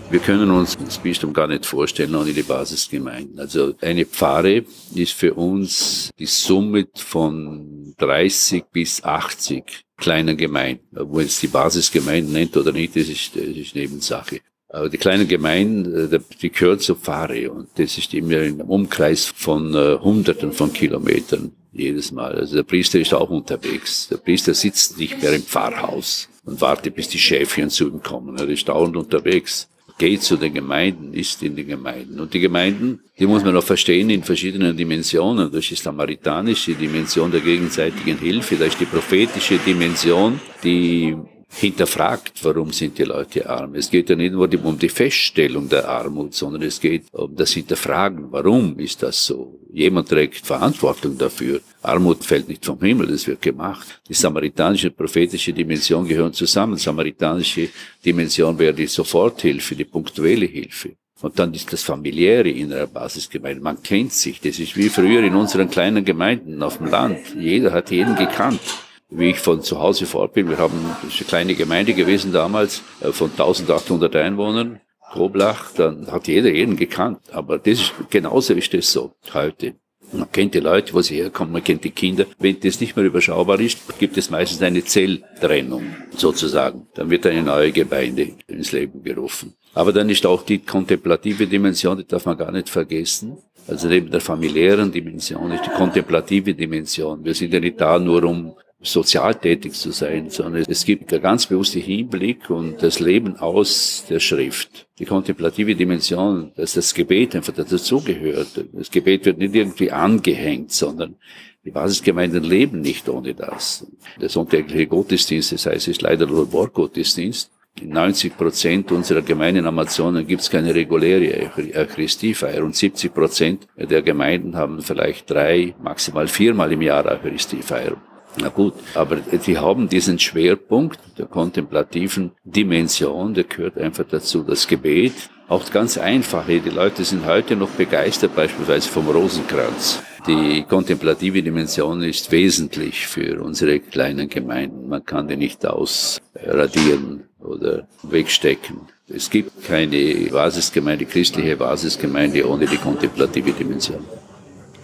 Wir 0.08 0.20
können 0.20 0.50
uns 0.52 0.76
das 0.76 0.98
Bistum 0.98 1.32
gar 1.32 1.48
nicht 1.48 1.66
vorstellen 1.66 2.14
ohne 2.14 2.32
die 2.32 2.43
Basisgemeinden. 2.43 3.40
Also 3.40 3.75
eine 3.81 4.06
Pfarre 4.06 4.64
ist 4.94 5.12
für 5.12 5.34
uns 5.34 6.10
die 6.16 6.26
Summe 6.26 6.87
von 6.94 7.93
30 7.98 8.66
bis 8.70 9.02
80 9.02 9.84
kleinen 9.96 10.37
Gemeinden. 10.37 10.84
Man 10.93 11.25
es 11.25 11.40
die 11.40 11.48
Basisgemeinden 11.48 12.32
nennt 12.32 12.56
oder 12.56 12.70
nicht, 12.70 12.94
das 12.94 13.08
ist, 13.08 13.34
das 13.34 13.42
ist 13.42 13.75
Nebensache. 13.75 14.40
Aber 14.69 14.88
die 14.88 14.99
kleinen 14.99 15.26
Gemeinden, 15.26 16.12
äh, 16.12 16.20
die 16.40 16.50
gehören 16.50 16.78
zur 16.78 16.96
Pfarre 16.96 17.50
und 17.50 17.69
das 17.76 17.99
ist 17.99 18.14
immer 18.14 18.42
im 18.42 18.60
Umkreis 18.60 19.25
von 19.25 19.75
äh, 19.75 19.99
Hunderten 19.99 20.52
von 20.52 20.72
Kilometern 20.72 21.52
jedes 21.78 22.12
Mal. 22.12 22.34
Also 22.34 22.56
der 22.56 22.62
Priester 22.62 22.99
ist 22.99 23.14
auch 23.14 23.31
unterwegs. 23.31 24.08
Der 24.08 24.17
Priester 24.17 24.55
sitzt 24.55 24.99
nicht 24.99 25.20
mehr 25.20 25.32
im 25.32 25.43
Pfarrhaus 25.43 26.28
und 26.44 26.61
wartet, 26.61 26.94
bis 26.94 27.08
die 27.08 27.19
Schäfchen 27.19 27.70
zu 27.70 27.88
ihm 27.88 28.02
kommen. 28.02 28.37
Er 28.38 28.49
ist 28.49 28.69
dauernd 28.69 28.96
unterwegs. 28.96 29.69
Geht 29.99 30.23
zu 30.23 30.37
den 30.37 30.52
Gemeinden, 30.52 31.14
ist 31.14 31.43
in 31.43 31.56
den 31.56 31.67
Gemeinden. 31.67 32.20
Und 32.20 32.34
die 32.34 32.40
Gemeinden, 32.40 33.00
die 33.19 33.26
muss 33.26 33.43
man 33.43 33.56
auch 33.56 33.64
verstehen 33.64 34.11
in 34.11 34.23
verschiedenen 34.23 34.76
Dimensionen. 34.76 35.50
Das 35.50 35.61
ist 35.61 35.70
die 35.70 35.75
samaritanische 35.76 36.75
Dimension 36.75 37.31
der 37.31 37.40
gegenseitigen 37.40 38.19
Hilfe. 38.19 38.56
Da 38.56 38.67
ist 38.67 38.78
die 38.78 38.84
prophetische 38.84 39.56
Dimension, 39.56 40.38
die 40.62 41.17
hinterfragt, 41.56 42.44
warum 42.44 42.70
sind 42.70 42.99
die 42.99 43.05
Leute 43.05 43.49
arm. 43.49 43.75
Es 43.75 43.91
geht 43.91 44.11
ja 44.11 44.17
nicht 44.17 44.32
nur 44.32 44.49
um 44.64 44.79
die 44.79 44.91
Feststellung 44.91 45.69
der 45.69 45.88
Armut, 45.88 46.35
sondern 46.35 46.62
es 46.62 46.81
geht 46.81 47.05
um 47.12 47.35
das 47.35 47.53
Hinterfragen, 47.53 48.26
warum 48.31 48.79
ist 48.79 49.03
das 49.03 49.25
so. 49.25 49.58
Jemand 49.73 50.08
trägt 50.08 50.47
Verantwortung 50.47 51.17
dafür. 51.17 51.61
Armut 51.82 52.25
fällt 52.25 52.49
nicht 52.49 52.64
vom 52.64 52.79
Himmel, 52.81 53.06
das 53.08 53.26
wird 53.26 53.41
gemacht. 53.41 54.00
Die 54.08 54.14
samaritanische 54.14 54.88
und 54.88 54.97
prophetische 54.97 55.53
Dimension 55.53 56.06
gehören 56.06 56.32
zusammen. 56.32 56.76
Samaritanische 56.76 57.69
Dimension 58.05 58.59
wäre 58.59 58.75
die 58.75 58.87
Soforthilfe, 58.87 59.75
die 59.75 59.85
punktuelle 59.85 60.47
Hilfe. 60.47 60.93
Und 61.23 61.38
dann 61.38 61.55
ist 61.55 61.73
das 61.73 61.82
familiäre 61.82 62.50
in 62.50 62.73
einer 62.73 62.87
Basisgemeinde. 62.87 63.62
Man 63.62 63.82
kennt 63.82 64.12
sich. 64.12 64.38
Das 64.41 64.59
ist 64.59 64.76
wie 64.76 64.91
früher 64.91 65.23
in 65.23 65.35
unseren 65.35 65.70
kleinen 65.70 66.05
Gemeinden 66.05 66.62
auf 66.62 66.76
dem 66.76 66.88
Land. 66.88 67.19
Jeder 67.38 67.73
hat 67.73 67.91
jeden 67.91 68.17
gekannt 68.17 68.61
wie 69.08 69.31
ich 69.31 69.38
von 69.38 69.62
zu 69.62 69.81
Hause 69.81 70.06
fort 70.06 70.35
bin. 70.35 70.49
Wir 70.49 70.58
haben 70.58 70.79
das 71.03 71.14
ist 71.14 71.20
eine 71.20 71.29
kleine 71.29 71.55
Gemeinde 71.55 71.94
gewesen 71.94 72.32
damals 72.32 72.82
äh, 73.00 73.12
von 73.12 73.31
1800 73.31 74.14
Einwohnern. 74.17 74.80
Groblach, 75.12 75.71
dann 75.73 76.11
hat 76.11 76.26
jeder 76.26 76.50
jeden 76.50 76.76
gekannt. 76.76 77.21
Aber 77.33 77.59
das 77.59 77.80
ist, 77.80 77.92
genauso 78.11 78.54
ist 78.54 78.75
das 78.75 78.90
so 78.90 79.12
heute. 79.33 79.75
Man 80.12 80.30
kennt 80.30 80.54
die 80.54 80.61
Leute, 80.61 80.95
wo 80.95 81.02
sie 81.02 81.16
herkommen, 81.16 81.52
man 81.52 81.64
kennt 81.64 81.83
die 81.83 81.90
Kinder. 81.90 82.26
Wenn 82.38 82.61
das 82.61 82.80
nicht 82.80 82.97
mehr 82.97 83.04
überschaubar 83.04 83.59
ist, 83.61 83.78
gibt 83.99 84.16
es 84.16 84.30
meistens 84.30 84.62
eine 84.62 84.85
Zelltrennung, 84.85 85.97
sozusagen. 86.16 86.87
Dann 86.95 87.11
wird 87.11 87.26
eine 87.26 87.42
neue 87.42 87.73
Gemeinde 87.73 88.33
ins 88.47 88.73
Leben 88.73 89.02
gerufen. 89.02 89.54
Aber 89.75 89.92
dann 89.92 90.09
ist 90.09 90.25
auch 90.25 90.42
die 90.42 90.61
kontemplative 90.61 91.47
Dimension, 91.47 91.99
die 91.99 92.07
darf 92.07 92.25
man 92.25 92.38
gar 92.38 92.52
nicht 92.52 92.69
vergessen. 92.69 93.38
Also 93.66 93.88
neben 93.88 94.11
der 94.11 94.21
familiären 94.21 94.92
Dimension 94.92 95.50
ist 95.50 95.66
die 95.66 95.71
kontemplative 95.71 96.54
Dimension. 96.54 97.25
Wir 97.25 97.35
sind 97.35 97.52
ja 97.52 97.59
nicht 97.59 97.80
da 97.80 97.99
nur, 97.99 98.23
um 98.23 98.54
sozial 98.87 99.35
tätig 99.35 99.75
zu 99.75 99.90
sein, 99.90 100.31
sondern 100.31 100.64
es 100.69 100.85
gibt 100.85 101.11
der 101.11 101.21
ganz 101.21 101.47
bewusste 101.47 101.78
Hinblick 101.78 102.50
und 102.50 102.83
das 102.83 103.00
Leben 103.00 103.37
aus 103.37 104.05
der 104.09 104.21
Schrift. 104.21 104.87
Die 104.99 105.05
kontemplative 105.05 105.75
Dimension, 105.75 106.52
dass 106.57 106.75
das 106.75 106.95
Gebet 106.95 107.37
einfach 107.37 107.52
dazugehört. 107.52 108.64
Das 108.73 108.90
Gebet 108.90 109.26
wird 109.26 109.38
nicht 109.38 109.55
irgendwie 109.55 109.90
angehängt, 109.90 110.73
sondern 110.73 111.16
die 111.64 111.73
Basisgemeinden 111.73 112.45
leben 112.45 112.81
nicht 112.81 113.09
ohne 113.09 113.35
das. 113.35 113.87
Der 114.21 114.28
sonntägliche 114.28 114.87
Gottesdienst, 114.87 115.52
das 115.52 115.66
heißt, 115.66 115.88
ist 115.88 116.02
leider 116.02 116.26
nur 116.26 116.52
Wortgottesdienst. 116.52 117.50
In 117.83 117.90
90 117.90 118.37
Prozent 118.38 118.93
unserer 118.93 119.21
Gemeinden 119.21 119.66
Amazonen 119.66 120.26
gibt 120.26 120.40
es 120.40 120.50
keine 120.50 120.75
reguläre 120.75 121.50
Eucharistiefeier 121.75 122.64
und 122.64 122.75
70 122.75 123.12
Prozent 123.12 123.66
der 123.76 124.00
Gemeinden 124.00 124.57
haben 124.57 124.81
vielleicht 124.81 125.28
drei, 125.28 125.75
maximal 125.83 126.26
viermal 126.28 126.73
im 126.73 126.81
Jahr 126.81 127.05
Eucharistiefeier. 127.05 127.97
Na 128.38 128.49
gut, 128.49 128.75
aber 128.95 129.16
die 129.16 129.59
haben 129.59 129.88
diesen 129.88 130.19
Schwerpunkt 130.19 130.99
der 131.19 131.26
kontemplativen 131.26 132.33
Dimension, 132.45 133.33
der 133.33 133.45
gehört 133.45 133.78
einfach 133.78 134.05
dazu, 134.09 134.43
das 134.43 134.66
Gebet. 134.66 135.14
Auch 135.49 135.71
ganz 135.71 135.97
einfache, 135.97 136.61
die 136.61 136.71
Leute 136.71 137.05
sind 137.05 137.25
heute 137.25 137.57
noch 137.57 137.71
begeistert 137.71 138.35
beispielsweise 138.35 138.88
vom 138.88 139.09
Rosenkranz. 139.09 140.02
Die 140.26 140.64
kontemplative 140.64 141.40
Dimension 141.40 142.02
ist 142.02 142.33
wesentlich 142.33 143.07
für 143.07 143.40
unsere 143.40 143.78
kleinen 143.78 144.28
Gemeinden. 144.28 144.88
Man 144.88 145.05
kann 145.05 145.28
die 145.28 145.37
nicht 145.37 145.64
ausradieren 145.64 147.25
oder 147.38 147.87
wegstecken. 148.02 148.81
Es 149.09 149.31
gibt 149.31 149.64
keine 149.64 150.28
Basisgemeinde, 150.33 151.05
christliche 151.05 151.57
Basisgemeinde 151.57 152.49
ohne 152.49 152.66
die 152.66 152.76
kontemplative 152.76 153.52
Dimension. 153.52 154.05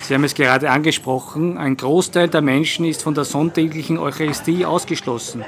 Sie 0.03 0.15
haben 0.15 0.25
es 0.25 0.35
gerade 0.35 0.71
angesprochen, 0.71 1.59
ein 1.59 1.77
Großteil 1.77 2.29
der 2.29 2.43
Menschen 2.43 2.85
ist 2.85 3.03
von 3.03 3.15
der 3.15 3.25
sonntäglichen 3.25 3.99
Eucharistie 3.99 4.65
ausgeschlossen. 4.65 5.45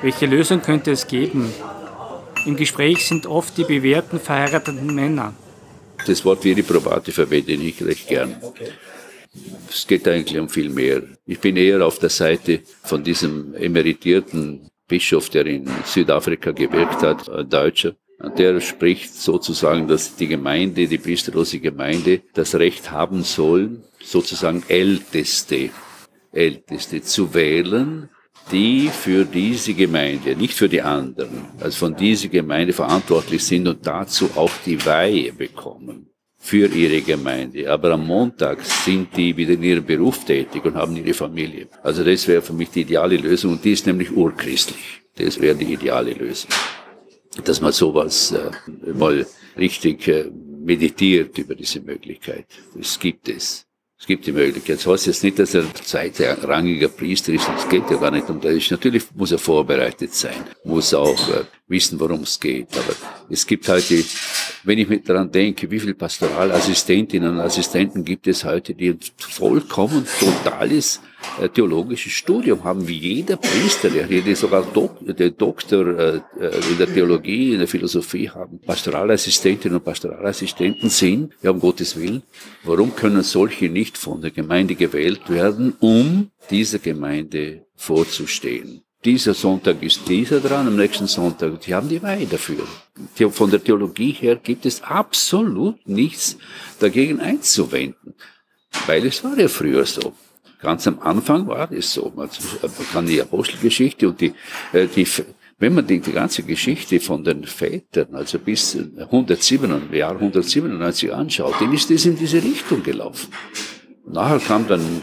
Welche 0.00 0.26
Lösung 0.26 0.62
könnte 0.62 0.92
es 0.92 1.06
geben? 1.06 1.52
Im 2.44 2.56
Gespräch 2.56 3.06
sind 3.06 3.26
oft 3.26 3.58
die 3.58 3.64
bewährten 3.64 4.20
verheirateten 4.20 4.94
Männer. 4.94 5.34
Das 6.06 6.24
Wort 6.24 6.44
Viri 6.44 6.62
probate 6.62 7.10
verwende 7.10 7.52
ich 7.52 7.84
recht 7.84 8.06
gern. 8.06 8.36
Es 9.68 9.86
geht 9.86 10.06
eigentlich 10.06 10.38
um 10.38 10.48
viel 10.48 10.70
mehr. 10.70 11.02
Ich 11.26 11.40
bin 11.40 11.56
eher 11.56 11.84
auf 11.84 11.98
der 11.98 12.10
Seite 12.10 12.60
von 12.84 13.02
diesem 13.02 13.54
emeritierten 13.54 14.70
Bischof, 14.86 15.28
der 15.30 15.46
in 15.46 15.68
Südafrika 15.84 16.52
gewirkt 16.52 17.02
hat, 17.02 17.28
ein 17.28 17.48
Deutscher. 17.48 17.96
Der 18.18 18.60
spricht 18.60 19.14
sozusagen, 19.14 19.88
dass 19.88 20.16
die 20.16 20.26
Gemeinde, 20.26 20.86
die 20.86 20.98
priesterlose 20.98 21.60
Gemeinde, 21.60 22.22
das 22.32 22.54
Recht 22.54 22.90
haben 22.90 23.22
soll, 23.22 23.82
sozusagen 24.02 24.62
Älteste, 24.68 25.70
Älteste 26.32 27.02
zu 27.02 27.34
wählen, 27.34 28.08
die 28.52 28.88
für 28.88 29.24
diese 29.24 29.74
Gemeinde, 29.74 30.36
nicht 30.36 30.54
für 30.54 30.68
die 30.68 30.82
anderen, 30.82 31.46
also 31.60 31.76
von 31.76 31.96
dieser 31.96 32.28
Gemeinde 32.28 32.72
verantwortlich 32.72 33.44
sind 33.44 33.66
und 33.66 33.86
dazu 33.86 34.30
auch 34.36 34.52
die 34.64 34.84
Weihe 34.86 35.32
bekommen 35.32 36.10
für 36.38 36.68
ihre 36.68 37.00
Gemeinde. 37.00 37.70
Aber 37.70 37.92
am 37.92 38.06
Montag 38.06 38.64
sind 38.64 39.16
die 39.16 39.36
wieder 39.36 39.54
in 39.54 39.62
ihrem 39.62 39.84
Beruf 39.84 40.24
tätig 40.24 40.64
und 40.64 40.76
haben 40.76 40.96
ihre 40.96 41.12
Familie. 41.12 41.66
Also 41.82 42.04
das 42.04 42.28
wäre 42.28 42.40
für 42.40 42.52
mich 42.52 42.70
die 42.70 42.82
ideale 42.82 43.16
Lösung 43.16 43.52
und 43.52 43.64
die 43.64 43.72
ist 43.72 43.86
nämlich 43.86 44.12
urchristlich. 44.12 45.02
Das 45.16 45.40
wäre 45.40 45.56
die 45.56 45.72
ideale 45.72 46.12
Lösung. 46.12 46.50
Dass 47.44 47.60
man 47.60 47.72
sowas 47.72 48.32
äh, 48.32 48.50
mal 48.92 49.26
richtig 49.56 50.08
äh, 50.08 50.30
meditiert 50.66 51.38
über 51.38 51.54
diese 51.54 51.80
Möglichkeit. 51.80 52.46
Es 52.78 52.98
gibt 52.98 53.28
es. 53.28 53.66
Es 53.98 54.06
gibt 54.06 54.26
die 54.26 54.32
Möglichkeit. 54.32 54.76
Das 54.76 54.86
heißt 54.86 55.06
jetzt 55.06 55.24
nicht, 55.24 55.38
dass 55.38 55.54
er 55.54 55.72
zweitrangiger 55.74 56.88
Priester 56.88 57.32
ist. 57.32 57.48
Es 57.56 57.66
geht 57.68 57.90
ja 57.90 57.96
gar 57.96 58.10
nicht 58.10 58.28
um 58.28 58.40
das. 58.40 58.70
Natürlich 58.70 59.04
muss 59.14 59.32
er 59.32 59.38
vorbereitet 59.38 60.12
sein, 60.12 60.44
muss 60.64 60.92
auch 60.92 61.28
äh, 61.30 61.44
wissen, 61.66 61.98
worum 61.98 62.22
es 62.22 62.38
geht. 62.38 62.68
Aber 62.76 62.94
es 63.30 63.46
gibt 63.46 63.66
heute, 63.68 63.96
halt 63.96 64.06
wenn 64.64 64.78
ich 64.78 64.88
mit 64.88 65.08
daran 65.08 65.30
denke, 65.30 65.70
wie 65.70 65.80
viele 65.80 65.94
Pastoralassistentinnen 65.94 67.32
und 67.32 67.40
Assistenten 67.40 68.04
gibt 68.04 68.26
es 68.26 68.44
heute, 68.44 68.74
die 68.74 68.90
ein 68.90 69.00
vollkommen 69.18 70.06
totales 70.20 71.00
theologisches 71.54 72.12
Studium 72.12 72.64
haben, 72.64 72.86
wie 72.86 72.98
jeder 72.98 73.36
Priester, 73.36 73.90
der 73.90 74.06
hier 74.06 74.36
sogar 74.36 74.62
Dok 74.62 74.98
der 75.00 75.30
Doktor 75.30 75.98
äh, 75.98 76.16
äh, 76.38 76.70
in 76.70 76.78
der 76.78 76.92
Theologie, 76.92 77.52
in 77.52 77.58
der 77.58 77.68
Philosophie 77.68 78.30
haben, 78.30 78.60
Pastoralassistentinnen 78.60 79.78
und 79.78 79.84
Pastoralassistenten 79.84 80.90
sind, 80.90 81.32
ja 81.42 81.50
um 81.50 81.60
Gottes 81.60 81.96
Willen, 81.96 82.22
warum 82.64 82.94
können 82.94 83.22
solche 83.22 83.68
nicht 83.68 83.98
von 83.98 84.20
der 84.20 84.30
Gemeinde 84.30 84.74
gewählt 84.74 85.28
werden, 85.28 85.74
um 85.80 86.30
dieser 86.50 86.78
Gemeinde 86.78 87.66
vorzustehen? 87.74 88.82
dieser 89.06 89.34
Sonntag 89.34 89.82
ist 89.82 90.08
dieser 90.08 90.40
dran, 90.40 90.66
am 90.66 90.74
nächsten 90.76 91.06
Sonntag, 91.06 91.60
die 91.60 91.74
haben 91.74 91.88
die 91.88 92.02
Weihe 92.02 92.26
dafür. 92.26 92.66
Von 93.30 93.50
der 93.50 93.62
Theologie 93.62 94.10
her 94.10 94.34
gibt 94.34 94.66
es 94.66 94.82
absolut 94.82 95.86
nichts 95.86 96.36
dagegen 96.80 97.20
einzuwenden, 97.20 98.14
weil 98.86 99.06
es 99.06 99.22
war 99.22 99.38
ja 99.38 99.46
früher 99.46 99.86
so. 99.86 100.12
Ganz 100.66 100.84
am 100.88 100.98
Anfang 100.98 101.46
war 101.46 101.70
es 101.70 101.92
so. 101.92 102.12
Man 102.16 102.28
kann 102.92 103.06
die 103.06 103.22
Apostelgeschichte 103.22 104.08
und 104.08 104.20
die, 104.20 104.32
äh, 104.72 104.88
die 104.88 105.06
wenn 105.60 105.74
man 105.74 105.86
die, 105.86 106.00
die 106.00 106.10
ganze 106.10 106.42
Geschichte 106.42 106.98
von 106.98 107.22
den 107.22 107.44
Vätern, 107.44 108.16
also 108.16 108.40
bis 108.40 108.76
107, 108.76 109.92
Jahr 109.92 110.16
197 110.16 111.14
anschaut, 111.14 111.54
dann 111.60 111.72
ist 111.72 111.88
das 111.88 112.04
in 112.04 112.16
diese 112.16 112.42
Richtung 112.42 112.82
gelaufen. 112.82 113.28
nachher 114.08 114.40
kam 114.40 114.66
dann 114.66 115.02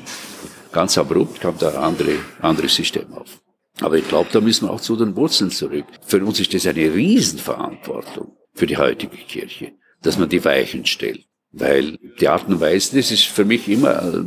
ganz 0.74 0.98
abrupt 0.98 1.40
kam 1.40 1.56
da 1.58 1.70
ein 1.70 1.78
andere, 1.78 2.16
anderes 2.42 2.76
System 2.76 3.14
auf. 3.14 3.40
Aber 3.80 3.98
ich 3.98 4.08
glaube, 4.10 4.32
da 4.34 4.42
müssen 4.42 4.68
wir 4.68 4.72
auch 4.74 4.82
zu 4.82 4.98
den 4.98 5.16
Wurzeln 5.16 5.50
zurück. 5.50 5.86
Für 6.06 6.22
uns 6.26 6.42
ist 6.42 6.54
das 6.54 6.68
eine 6.68 6.94
Riesenverantwortung 6.94 8.36
für 8.54 8.68
die 8.68 8.76
heutige 8.76 9.16
Kirche, 9.16 9.72
dass 10.02 10.18
man 10.18 10.28
die 10.28 10.44
Weichen 10.44 10.86
stellt. 10.86 11.24
Weil 11.54 11.98
die 12.20 12.28
Art 12.28 12.50
und 12.50 12.60
Weise, 12.60 12.98
das 12.98 13.12
ist 13.12 13.28
für 13.28 13.46
mich 13.46 13.70
immer 13.70 14.14
äh, 14.14 14.24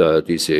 da 0.00 0.20
diese, 0.22 0.54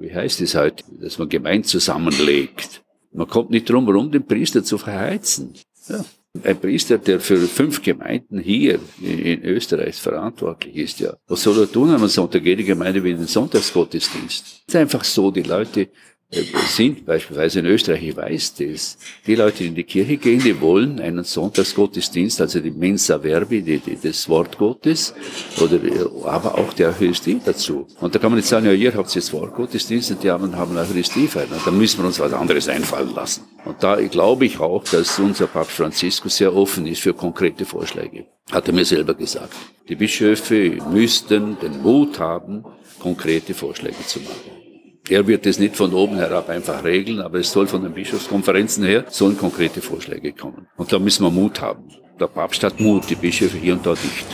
wie 0.00 0.12
heißt 0.12 0.40
es 0.40 0.54
halt, 0.54 0.84
dass 1.00 1.18
man 1.18 1.28
gemein 1.28 1.64
zusammenlegt. 1.64 2.82
Man 3.12 3.28
kommt 3.28 3.50
nicht 3.50 3.68
drum 3.68 3.86
herum, 3.86 4.10
den 4.10 4.26
Priester 4.26 4.64
zu 4.64 4.78
verheizen. 4.78 5.52
Ja. 5.88 6.04
Ein 6.42 6.58
Priester, 6.58 6.98
der 6.98 7.20
für 7.20 7.38
fünf 7.38 7.82
Gemeinden 7.82 8.38
hier 8.38 8.78
in 9.00 9.42
Österreich 9.42 9.96
verantwortlich 9.96 10.76
ist, 10.76 11.00
ja. 11.00 11.16
Was 11.28 11.42
soll 11.42 11.58
er 11.60 11.70
tun 11.70 11.90
am 11.90 12.06
Sonntag? 12.08 12.44
Jede 12.44 12.64
Gemeinde 12.64 13.02
wie 13.04 13.14
den 13.14 13.26
Sonntagsgottesdienst. 13.26 14.44
Es 14.66 14.74
ist 14.74 14.76
einfach 14.76 15.04
so, 15.04 15.30
die 15.30 15.42
Leute 15.42 15.88
sind, 16.30 17.06
beispielsweise 17.06 17.60
in 17.60 17.66
Österreich, 17.66 18.02
ich 18.02 18.16
weiß 18.16 18.54
das, 18.54 18.98
die 19.26 19.36
Leute, 19.36 19.58
die 19.58 19.66
in 19.68 19.74
die 19.74 19.84
Kirche 19.84 20.16
gehen, 20.16 20.40
die 20.40 20.60
wollen 20.60 21.00
einen 21.00 21.22
Sonntagsgottesdienst, 21.22 22.40
also 22.40 22.60
die 22.60 22.72
Mensa 22.72 23.20
Verbi, 23.20 23.62
die, 23.62 23.78
die, 23.78 23.96
das 23.96 24.28
Wort 24.28 24.58
Gottes, 24.58 25.14
oder, 25.60 25.78
aber 26.24 26.58
auch 26.58 26.72
die 26.72 26.84
Eucharistie 26.84 27.40
dazu. 27.44 27.86
Und 28.00 28.14
da 28.14 28.18
kann 28.18 28.32
man 28.32 28.38
nicht 28.38 28.48
sagen, 28.48 28.66
ja, 28.66 28.72
ihr 28.72 28.92
habt 28.94 29.14
jetzt 29.14 29.32
Wortgottesdienst 29.32 30.10
und 30.10 30.22
die 30.22 30.30
anderen 30.30 30.56
haben 30.56 30.76
Eucharistie 30.76 31.28
feiern. 31.28 31.48
Da 31.64 31.70
müssen 31.70 32.00
wir 32.00 32.06
uns 32.06 32.18
was 32.18 32.32
anderes 32.32 32.68
einfallen 32.68 33.14
lassen. 33.14 33.44
Und 33.64 33.82
da 33.82 33.96
glaube 33.96 34.46
ich 34.46 34.58
auch, 34.58 34.82
dass 34.84 35.18
unser 35.18 35.46
Papst 35.46 35.76
Franziskus 35.76 36.36
sehr 36.36 36.54
offen 36.54 36.86
ist 36.86 37.02
für 37.02 37.14
konkrete 37.14 37.64
Vorschläge. 37.64 38.26
Hat 38.50 38.66
er 38.66 38.74
mir 38.74 38.84
selber 38.84 39.14
gesagt. 39.14 39.54
Die 39.88 39.96
Bischöfe 39.96 40.78
müssten 40.90 41.56
den 41.60 41.82
Mut 41.82 42.18
haben, 42.18 42.64
konkrete 42.98 43.54
Vorschläge 43.54 44.04
zu 44.06 44.20
machen. 44.20 44.65
Er 45.08 45.26
wird 45.26 45.46
es 45.46 45.60
nicht 45.60 45.76
von 45.76 45.94
oben 45.94 46.16
herab 46.16 46.48
einfach 46.48 46.82
regeln, 46.82 47.20
aber 47.20 47.38
es 47.38 47.52
soll 47.52 47.68
von 47.68 47.82
den 47.82 47.92
Bischofskonferenzen 47.92 48.84
her, 48.84 49.04
sollen 49.08 49.38
konkrete 49.38 49.80
Vorschläge 49.80 50.32
kommen. 50.32 50.66
Und 50.76 50.92
da 50.92 50.98
müssen 50.98 51.22
wir 51.24 51.30
Mut 51.30 51.60
haben. 51.60 51.84
Der 52.18 52.26
Papst 52.26 52.64
hat 52.64 52.80
Mut, 52.80 53.08
die 53.08 53.14
Bischöfe 53.14 53.56
hier 53.56 53.74
und 53.74 53.86
da 53.86 53.90
nicht. 53.90 54.26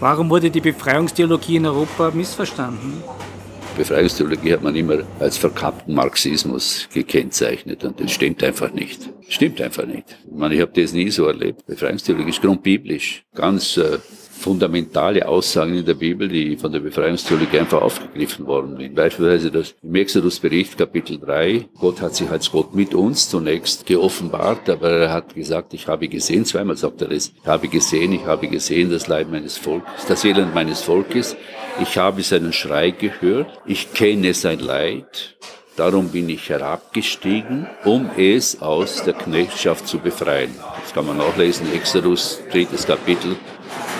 Warum 0.00 0.28
wurde 0.28 0.50
die 0.50 0.60
Befreiungstheologie 0.60 1.56
in 1.56 1.66
Europa 1.66 2.10
missverstanden? 2.10 3.02
Befreiungstheologie 3.78 4.52
hat 4.52 4.62
man 4.62 4.76
immer 4.76 4.98
als 5.18 5.38
verkappten 5.38 5.94
Marxismus 5.94 6.88
gekennzeichnet 6.92 7.84
und 7.84 7.98
das 7.98 8.10
stimmt 8.10 8.42
einfach 8.42 8.72
nicht. 8.72 9.08
Stimmt 9.28 9.60
einfach 9.60 9.86
nicht. 9.86 10.18
Ich, 10.26 10.36
meine, 10.36 10.56
ich 10.56 10.60
habe 10.60 10.72
das 10.78 10.92
nie 10.92 11.10
so 11.10 11.26
erlebt. 11.26 11.64
Befreiungstheologie 11.64 12.30
ist 12.30 12.42
grundbiblisch. 12.42 13.24
Ganz 13.34 13.76
äh, 13.76 13.98
fundamentale 14.38 15.26
Aussagen 15.26 15.74
in 15.74 15.84
der 15.84 15.94
Bibel, 15.94 16.28
die 16.28 16.56
von 16.56 16.72
der 16.72 16.80
Befreiungstheologie 16.80 17.58
einfach 17.58 17.82
aufgegriffen 17.82 18.46
worden 18.46 18.76
sind. 18.76 18.94
Beispielsweise 18.94 19.50
das 19.50 19.74
im 19.82 19.94
Exodus-Bericht 19.94 20.78
Kapitel 20.78 21.18
3, 21.18 21.68
Gott 21.78 22.00
hat 22.00 22.14
sich 22.14 22.30
als 22.30 22.50
Gott 22.50 22.74
mit 22.74 22.94
uns 22.94 23.28
zunächst 23.28 23.84
geoffenbart, 23.86 24.70
aber 24.70 24.90
er 24.90 25.12
hat 25.12 25.34
gesagt, 25.34 25.74
ich 25.74 25.88
habe 25.88 26.08
gesehen, 26.08 26.44
zweimal 26.44 26.76
sagt 26.76 27.02
er 27.02 27.08
das, 27.08 27.32
ich 27.36 27.46
habe 27.46 27.68
gesehen, 27.68 28.12
ich 28.12 28.24
habe 28.24 28.48
gesehen 28.48 28.90
das 28.90 29.08
Leid 29.08 29.30
meines 29.30 29.58
Volkes, 29.58 30.06
das 30.06 30.24
Elend 30.24 30.54
meines 30.54 30.82
Volkes, 30.82 31.36
ich 31.82 31.98
habe 31.98 32.22
seinen 32.22 32.52
Schrei 32.52 32.90
gehört, 32.90 33.48
ich 33.66 33.92
kenne 33.92 34.34
sein 34.34 34.60
Leid, 34.60 35.36
Darum 35.78 36.08
bin 36.08 36.28
ich 36.28 36.48
herabgestiegen, 36.48 37.68
um 37.84 38.10
es 38.16 38.60
aus 38.60 39.04
der 39.04 39.14
Knechtschaft 39.14 39.86
zu 39.86 40.00
befreien. 40.00 40.52
Das 40.82 40.92
kann 40.92 41.06
man 41.06 41.18
nachlesen, 41.18 41.72
Exodus, 41.72 42.40
drittes 42.50 42.84
Kapitel, 42.84 43.36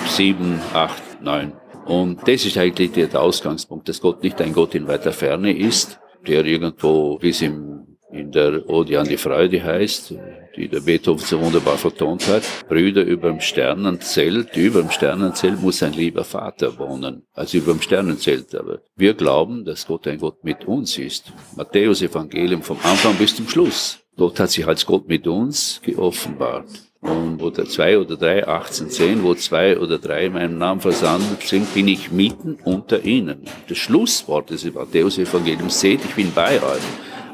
7, 0.09 0.61
8, 0.73 1.23
9. 1.23 1.53
Und 1.87 2.27
das 2.29 2.45
ist 2.45 2.59
eigentlich 2.59 2.93
der 2.93 3.21
Ausgangspunkt, 3.21 3.89
dass 3.89 4.01
Gott 4.01 4.23
nicht 4.23 4.41
ein 4.41 4.53
Gott 4.53 4.75
in 4.75 4.87
weiter 4.87 5.13
Ferne 5.13 5.57
ist, 5.57 5.99
der 6.27 6.45
irgendwo, 6.45 7.19
wie 7.21 7.31
es 7.31 7.41
im, 7.41 7.97
in 8.11 8.31
der 8.31 8.69
Ode 8.69 9.01
an 9.01 9.09
die 9.09 9.17
Freude 9.17 9.63
heißt, 9.63 10.15
die 10.57 10.69
der 10.69 10.81
Beethoven 10.81 11.25
so 11.25 11.41
wunderbar 11.41 11.79
vertont 11.79 12.27
hat, 12.27 12.43
Brüder 12.69 13.05
über 13.05 13.31
dem 13.31 13.41
Sternenzelt, 13.41 14.57
über 14.57 14.83
dem 14.83 14.91
Sternenzelt 14.91 15.63
muss 15.63 15.83
ein 15.83 15.93
lieber 15.93 16.25
Vater 16.25 16.79
wohnen, 16.79 17.23
also 17.33 17.59
über 17.59 17.73
dem 17.73 17.81
Sternenzelt. 17.81 18.55
Aber 18.55 18.81
wir 18.97 19.15
glauben, 19.15 19.65
dass 19.65 19.87
Gott 19.87 20.07
ein 20.09 20.19
Gott 20.19 20.43
mit 20.43 20.67
uns 20.67 20.99
ist. 20.99 21.33
Matthäus 21.57 22.03
Evangelium 22.03 22.63
vom 22.63 22.79
Anfang 22.83 23.15
bis 23.15 23.37
zum 23.37 23.49
Schluss. 23.49 24.01
Gott 24.17 24.41
hat 24.41 24.51
sich 24.51 24.67
als 24.67 24.85
Gott 24.85 25.09
mit 25.09 25.27
uns 25.27 25.81
geoffenbart. 25.85 26.88
Und 27.01 27.41
wo 27.41 27.51
der 27.51 27.67
zwei 27.67 27.99
oder 27.99 28.17
drei, 28.17 28.47
18, 28.47 28.91
10, 28.91 29.23
wo 29.23 29.35
zwei 29.35 29.79
oder 29.79 29.99
drei 29.99 30.27
in 30.27 30.33
meinem 30.33 30.59
Namen 30.59 30.81
versammelt 30.81 31.43
sind, 31.43 31.73
bin 31.73 31.87
ich 31.87 32.11
mitten 32.11 32.59
unter 32.65 33.05
ihnen. 33.05 33.45
Das 33.69 33.79
Schlusswort 33.79 34.51
des 34.51 34.65
Matthäus-Evangeliums, 34.73 35.79
seht, 35.79 36.05
ich 36.05 36.15
bin 36.15 36.33
bei 36.35 36.57
euch 36.57 36.83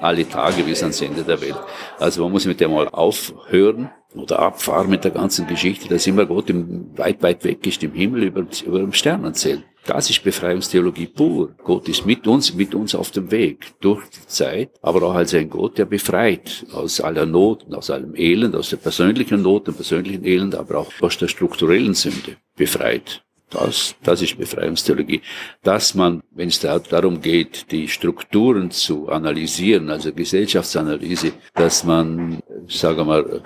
alle 0.01 0.29
Tage 0.29 0.65
bis 0.65 0.83
ans 0.83 1.01
Ende 1.01 1.23
der 1.23 1.41
Welt. 1.41 1.57
Also 1.99 2.23
man 2.23 2.33
muss 2.33 2.45
mit 2.45 2.61
dem 2.61 2.73
mal 2.73 2.89
aufhören 2.89 3.91
oder 4.15 4.39
abfahren 4.39 4.91
mit 4.91 5.05
der 5.05 5.13
ganzen 5.13 5.47
Geschichte, 5.47 5.89
dass 5.89 6.07
immer 6.07 6.27
Gott 6.27 6.51
im, 6.51 6.97
weit, 6.99 7.23
weit 7.23 7.43
weg 7.45 7.67
ist, 7.67 7.83
im 7.83 7.93
Himmel 7.93 8.25
über, 8.25 8.45
über 8.67 8.79
dem 8.81 8.93
Sternenzelt. 8.93 9.65
Das 9.87 10.09
ist 10.09 10.25
Befreiungstheologie 10.25 11.07
pur. 11.07 11.55
Gott 11.63 11.89
ist 11.89 12.07
mit 12.07 12.27
uns, 12.27 12.55
mit 12.55 12.75
uns 12.75 12.95
auf 12.95 13.11
dem 13.11 13.31
Weg 13.31 13.73
durch 13.81 14.03
die 14.09 14.27
Zeit, 14.27 14.71
aber 14.81 15.03
auch 15.03 15.15
als 15.15 15.35
ein 15.35 15.51
Gott, 15.51 15.77
der 15.77 15.85
befreit 15.85 16.65
aus 16.73 17.01
aller 17.01 17.27
Not, 17.27 17.67
aus 17.71 17.91
allem 17.91 18.15
Elend, 18.17 18.57
aus 18.57 18.71
der 18.71 18.79
persönlichen 18.79 19.43
Not, 19.43 19.67
dem 19.67 19.75
persönlichen 19.75 20.25
Elend, 20.25 20.55
aber 20.55 20.79
auch 20.79 20.93
aus 21.01 21.19
der 21.19 21.29
strukturellen 21.29 21.93
Sünde 21.93 22.37
befreit. 22.57 23.23
Das, 23.51 23.95
das 24.03 24.23
ist 24.23 24.39
Befreiungstheologie. 24.39 25.21
Dass 25.63 25.95
man, 25.95 26.23
wenn 26.33 26.49
es 26.49 26.61
da, 26.61 26.79
darum 26.79 27.21
geht, 27.21 27.71
die 27.71 27.89
Strukturen 27.89 28.71
zu 28.71 29.09
analysieren, 29.09 29.91
also 29.91 30.13
Gesellschaftsanalyse, 30.13 31.33
dass 31.55 31.85
man, 31.85 32.43
sagen 32.69 32.97
wir 32.97 33.05
mal, 33.05 33.43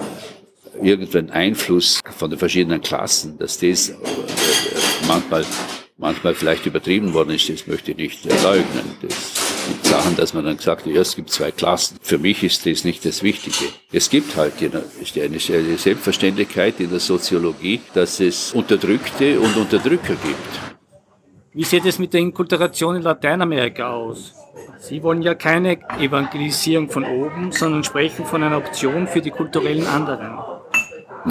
irgendeinen 0.83 1.31
Einfluss 1.31 2.01
von 2.17 2.31
den 2.31 2.39
verschiedenen 2.39 2.81
Klassen, 2.81 3.39
dass 3.39 3.59
das 3.59 3.91
äh, 3.91 3.95
manchmal, 5.07 5.45
manchmal 5.99 6.35
vielleicht 6.35 6.65
übertrieben 6.65 7.13
worden 7.13 7.31
ist, 7.31 7.49
das 7.49 7.67
möchte 7.67 7.91
ich 7.91 7.97
nicht 7.97 8.25
leugnen. 8.43 8.97
Das 9.03 9.67
gibt 9.69 9.85
Sachen, 9.85 10.17
dass 10.17 10.33
man 10.33 10.45
dann 10.45 10.57
gesagt 10.57 10.87
hat, 10.87 10.93
ja, 10.93 11.01
es 11.01 11.15
gibt 11.15 11.31
zwei 11.31 11.51
Klassen. 11.51 11.99
Für 12.01 12.19
mich 12.19 12.43
ist 12.43 12.65
das 12.65 12.85
nicht 12.85 13.05
das 13.05 13.23
Wichtige. 13.23 13.73
Es 13.93 14.09
gibt 14.09 14.37
halt 14.37 14.55
eine 14.63 15.79
Selbstverständlichkeit 15.79 16.81
in 16.81 16.91
der 16.91 17.01
Soziologie, 17.01 17.81
dass 17.93 18.21
es 18.21 18.53
Unterdrückte 18.53 19.39
und 19.41 19.57
Unterdrücker 19.57 20.15
gibt. 20.15 20.61
Wie 21.53 21.65
sieht 21.65 21.85
es 21.85 21.99
mit 21.99 22.15
der 22.15 22.21
Inkulturation 22.21 22.97
in 22.97 23.03
Lateinamerika 23.03 23.91
aus? 23.91 24.35
Sie 24.79 25.03
wollen 25.03 25.23
ja 25.23 25.35
keine 25.35 25.79
Evangelisierung 25.99 26.89
von 26.89 27.05
oben, 27.05 27.51
sondern 27.51 27.83
sprechen 27.83 28.25
von 28.25 28.45
einer 28.45 28.59
Option 28.59 29.09
für 29.09 29.21
die 29.21 29.31
kulturellen 29.31 29.87
anderen. 29.87 30.39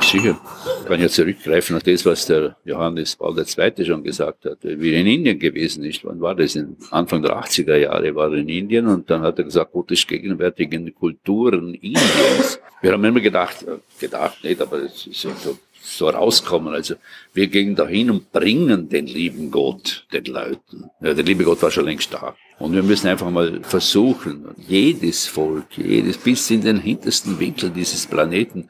Sicher. 0.02 0.40
Ich 0.82 0.88
kann 0.88 1.02
ja 1.02 1.08
zurückgreifen 1.08 1.76
auf 1.76 1.84
das, 1.84 2.06
was 2.06 2.26
der 2.26 2.56
Johannes 2.66 3.16
Paul 3.16 3.38
II. 3.38 3.86
schon 3.86 4.04
gesagt 4.04 4.46
hat, 4.46 4.58
wie 4.62 4.94
er 4.94 5.02
in 5.02 5.08
Indien 5.08 5.40
gewesen 5.40 5.84
ist. 5.84 6.04
Wann 6.06 6.22
war 6.22 6.36
das? 6.36 6.58
Anfang 6.92 7.22
der 7.22 7.38
80er 7.38 7.76
Jahre 7.76 8.16
war 8.16 8.32
er 8.32 8.38
in 8.38 8.50
Indien 8.50 8.88
und 8.88 9.10
dann 9.10 9.22
hat 9.22 9.38
er 9.38 9.44
gesagt, 9.44 9.72
Gott 9.72 9.92
ist 9.92 10.08
gegenwärtig 10.08 10.72
in 10.72 10.86
den 10.86 10.96
Kulturen 10.96 11.74
Indiens. 11.74 12.60
Wir 12.82 12.94
haben 12.94 13.04
immer 13.04 13.22
gedacht, 13.22 13.64
äh, 13.64 13.78
gedacht 14.00 14.44
nicht, 14.44 14.62
aber 14.62 14.78
es 14.84 15.08
ist 15.08 15.22
so, 15.22 15.58
so 15.82 16.10
rauskommen. 16.10 16.74
Also 16.74 16.96
wir 17.34 17.48
gehen 17.48 17.76
dahin 17.76 18.12
und 18.12 18.32
bringen 18.32 18.90
den 18.90 19.08
lieben 19.08 19.52
Gott 19.52 20.06
den 20.14 20.26
Leuten. 20.26 20.90
Ja, 21.02 21.14
der 21.14 21.24
liebe 21.24 21.44
Gott 21.44 21.62
war 21.62 21.72
schon 21.72 21.86
längst 21.86 22.14
da. 22.14 22.36
Und 22.60 22.74
wir 22.74 22.84
müssen 22.84 23.08
einfach 23.08 23.30
mal 23.30 23.60
versuchen, 23.62 24.48
jedes 24.58 25.28
Volk, 25.28 25.78
jedes 25.78 26.18
bis 26.18 26.50
in 26.50 26.62
den 26.62 26.80
hintersten 26.80 27.40
Winkel 27.40 27.70
dieses 27.70 28.08
Planeten 28.08 28.70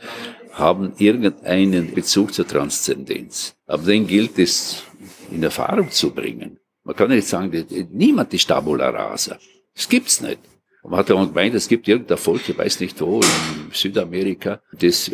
haben 0.58 0.94
irgendeinen 0.98 1.94
Bezug 1.94 2.34
zur 2.34 2.48
Transzendenz. 2.48 3.56
Aber 3.66 3.84
den 3.84 4.08
gilt 4.08 4.40
es 4.40 4.84
in 5.32 5.44
Erfahrung 5.44 5.92
zu 5.92 6.12
bringen. 6.12 6.60
Man 6.84 6.96
kann 6.96 7.10
nicht 7.10 7.28
sagen, 7.28 7.66
niemand 7.92 8.34
ist 8.34 8.48
Tabula 8.48 8.90
Rasa. 8.90 9.38
Das 9.76 9.88
gibt's 9.88 10.22
nicht. 10.22 10.40
Man 10.84 11.00
hat 11.00 11.10
ja 11.10 11.24
gemeint, 11.24 11.54
es 11.54 11.68
gibt 11.68 11.88
irgendein 11.88 12.18
Volk, 12.18 12.48
ich 12.48 12.58
weiß 12.58 12.80
nicht 12.80 13.00
wo, 13.02 13.20
in 13.20 13.72
Südamerika, 13.74 14.62
das 14.72 15.12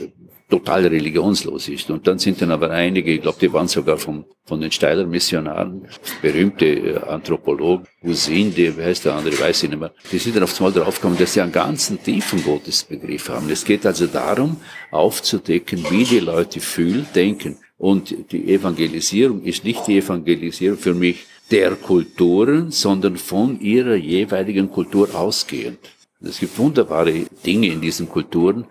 total 0.53 0.85
religionslos 0.85 1.67
ist. 1.67 1.89
Und 1.89 2.05
dann 2.05 2.19
sind 2.19 2.39
dann 2.39 2.51
aber 2.51 2.69
einige, 2.69 3.11
ich 3.11 3.21
glaube, 3.23 3.39
die 3.41 3.51
waren 3.51 3.67
sogar 3.67 3.97
von, 3.97 4.25
von 4.45 4.61
den 4.61 4.71
Steiler 4.71 5.05
Missionaren, 5.07 5.87
berühmte 6.21 6.65
äh, 6.65 6.97
Anthropologen, 7.07 7.87
Usinde, 8.03 8.77
wie 8.77 8.83
heißt 8.83 9.05
der 9.05 9.15
andere, 9.15 9.39
weiß 9.39 9.63
ich 9.63 9.69
nicht 9.71 9.79
mehr, 9.79 9.91
die 10.11 10.19
sind 10.19 10.35
dann 10.35 10.43
aufs 10.43 10.59
Mal 10.59 10.71
draufgekommen, 10.71 11.17
dass 11.17 11.33
sie 11.33 11.41
einen 11.41 11.51
ganzen 11.51 12.01
tiefen 12.03 12.43
Gottesbegriff 12.43 13.29
haben. 13.29 13.49
Es 13.49 13.65
geht 13.65 13.83
also 13.87 14.05
darum, 14.05 14.57
aufzudecken, 14.91 15.85
wie 15.89 16.03
die 16.03 16.19
Leute 16.19 16.59
fühlen, 16.59 17.07
denken. 17.15 17.57
Und 17.79 18.31
die 18.31 18.53
Evangelisierung 18.53 19.41
ist 19.43 19.63
nicht 19.63 19.87
die 19.87 19.97
Evangelisierung 19.97 20.77
für 20.77 20.93
mich 20.93 21.25
der 21.49 21.71
Kulturen, 21.71 22.69
sondern 22.69 23.17
von 23.17 23.59
ihrer 23.59 23.95
jeweiligen 23.95 24.69
Kultur 24.69 25.15
ausgehend. 25.15 25.79
Es 26.21 26.39
gibt 26.39 26.57
wunderbare 26.59 27.25
Dinge 27.43 27.67
in 27.67 27.81
diesen 27.81 28.07
Kulturen, 28.07 28.65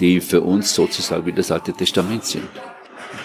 die 0.00 0.20
für 0.20 0.40
uns 0.40 0.74
sozusagen 0.74 1.26
wie 1.26 1.32
das 1.32 1.50
Alte 1.50 1.72
Testament 1.72 2.24
sind. 2.24 2.48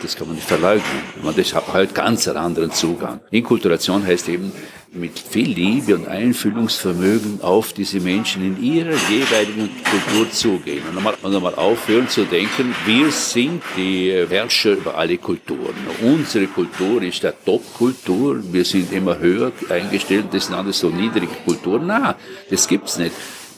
Das 0.01 0.15
kann 0.15 0.27
man 0.27 0.35
nicht 0.35 0.47
verleugnen. 0.47 1.01
Man 1.23 1.33
hat 1.35 1.73
halt 1.73 1.95
ganz 1.95 2.27
einen 2.27 2.37
anderen 2.37 2.71
Zugang. 2.71 3.21
Inkulturation 3.31 4.05
heißt 4.05 4.27
eben 4.27 4.51
mit 4.91 5.17
viel 5.17 5.49
Liebe 5.49 5.95
und 5.95 6.07
Einfühlungsvermögen 6.07 7.41
auf 7.41 7.73
diese 7.73 7.99
Menschen 7.99 8.45
in 8.45 8.61
ihrer 8.61 8.95
jeweiligen 9.09 9.69
Kultur 9.83 10.29
zugehen 10.31 10.83
und 10.89 10.97
einmal, 10.97 11.15
und 11.21 11.35
einmal 11.35 11.55
aufhören 11.55 12.09
zu 12.09 12.25
denken, 12.25 12.75
wir 12.85 13.11
sind 13.11 13.63
die 13.75 14.25
Herrscher 14.29 14.73
über 14.73 14.95
alle 14.95 15.17
Kulturen. 15.17 15.73
Unsere 16.01 16.47
Kultur 16.47 17.01
ist 17.01 17.23
der 17.23 17.33
Top-Kultur, 17.43 18.43
wir 18.51 18.65
sind 18.65 18.91
immer 18.91 19.17
höher 19.17 19.51
eingestellt, 19.69 20.25
das 20.31 20.47
sind 20.47 20.55
alles 20.55 20.79
so 20.79 20.89
niedrige 20.89 21.33
Kulturen. 21.45 21.87
Na, 21.87 22.15
das 22.49 22.67
gibt's 22.67 22.97
nicht 22.97 23.13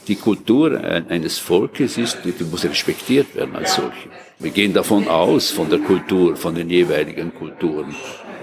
die 0.08 0.16
Kultur 0.16 0.80
eines 1.10 1.38
Volkes 1.38 1.98
ist, 1.98 2.20
die 2.24 2.44
muss 2.44 2.64
respektiert 2.64 3.36
werden 3.36 3.56
als 3.56 3.76
solche. 3.76 4.10
Wir 4.40 4.52
gehen 4.52 4.74
davon 4.74 5.08
aus, 5.08 5.52
von 5.52 5.70
der 5.70 5.80
Kultur, 5.80 6.36
von 6.36 6.56
den 6.56 6.70
jeweiligen 6.70 7.34
Kulturen 7.34 7.96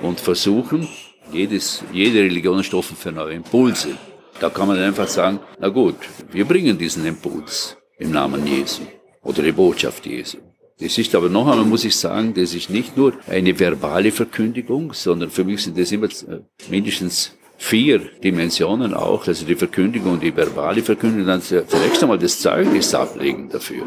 und 0.03 0.20
versuchen, 0.20 0.88
jedes, 1.33 1.85
jede 1.92 2.20
Religion 2.20 2.61
ist 2.61 2.75
offen 2.75 2.96
für 2.96 3.12
neue 3.12 3.35
Impulse. 3.35 3.96
Da 4.40 4.51
kann 4.51 4.68
man 4.68 4.79
einfach 4.79 5.09
sagen, 5.09 5.40
na 5.61 5.68
gut, 5.68 5.96
wir 6.33 6.44
bringen 6.44 6.77
diesen 6.77 7.07
Impuls 7.07 7.77
im 7.98 8.11
Namen 8.11 8.46
Jesu 8.46 8.83
oder 9.22 9.42
die 9.42 9.53
Botschaft 9.53 10.07
Jesu. 10.07 10.38
Das 10.81 10.98
ist 10.98 11.14
aber 11.14 11.29
noch 11.29 11.46
einmal, 11.46 11.64
muss 11.64 11.85
ich 11.85 11.94
sagen, 11.94 12.35
das 12.35 12.55
ist 12.55 12.68
nicht 12.68 12.96
nur 12.96 13.12
eine 13.29 13.59
verbale 13.59 14.11
Verkündigung, 14.11 14.92
sondern 14.92 15.31
für 15.31 15.44
mich 15.44 15.62
sind 15.62 15.79
das 15.79 15.92
immer 15.92 16.09
mindestens 16.68 17.37
vier 17.62 18.01
Dimensionen 18.25 18.92
auch, 18.92 19.29
also 19.29 19.46
die 19.46 19.55
Verkündigung, 19.55 20.18
die 20.18 20.37
verbale 20.37 20.83
Verkündigung, 20.83 21.29
dann 21.29 21.42
zunächst 21.42 22.03
einmal 22.03 22.18
das 22.18 22.40
Zeugnis 22.40 22.92
ablegen 22.92 23.48
dafür. 23.48 23.87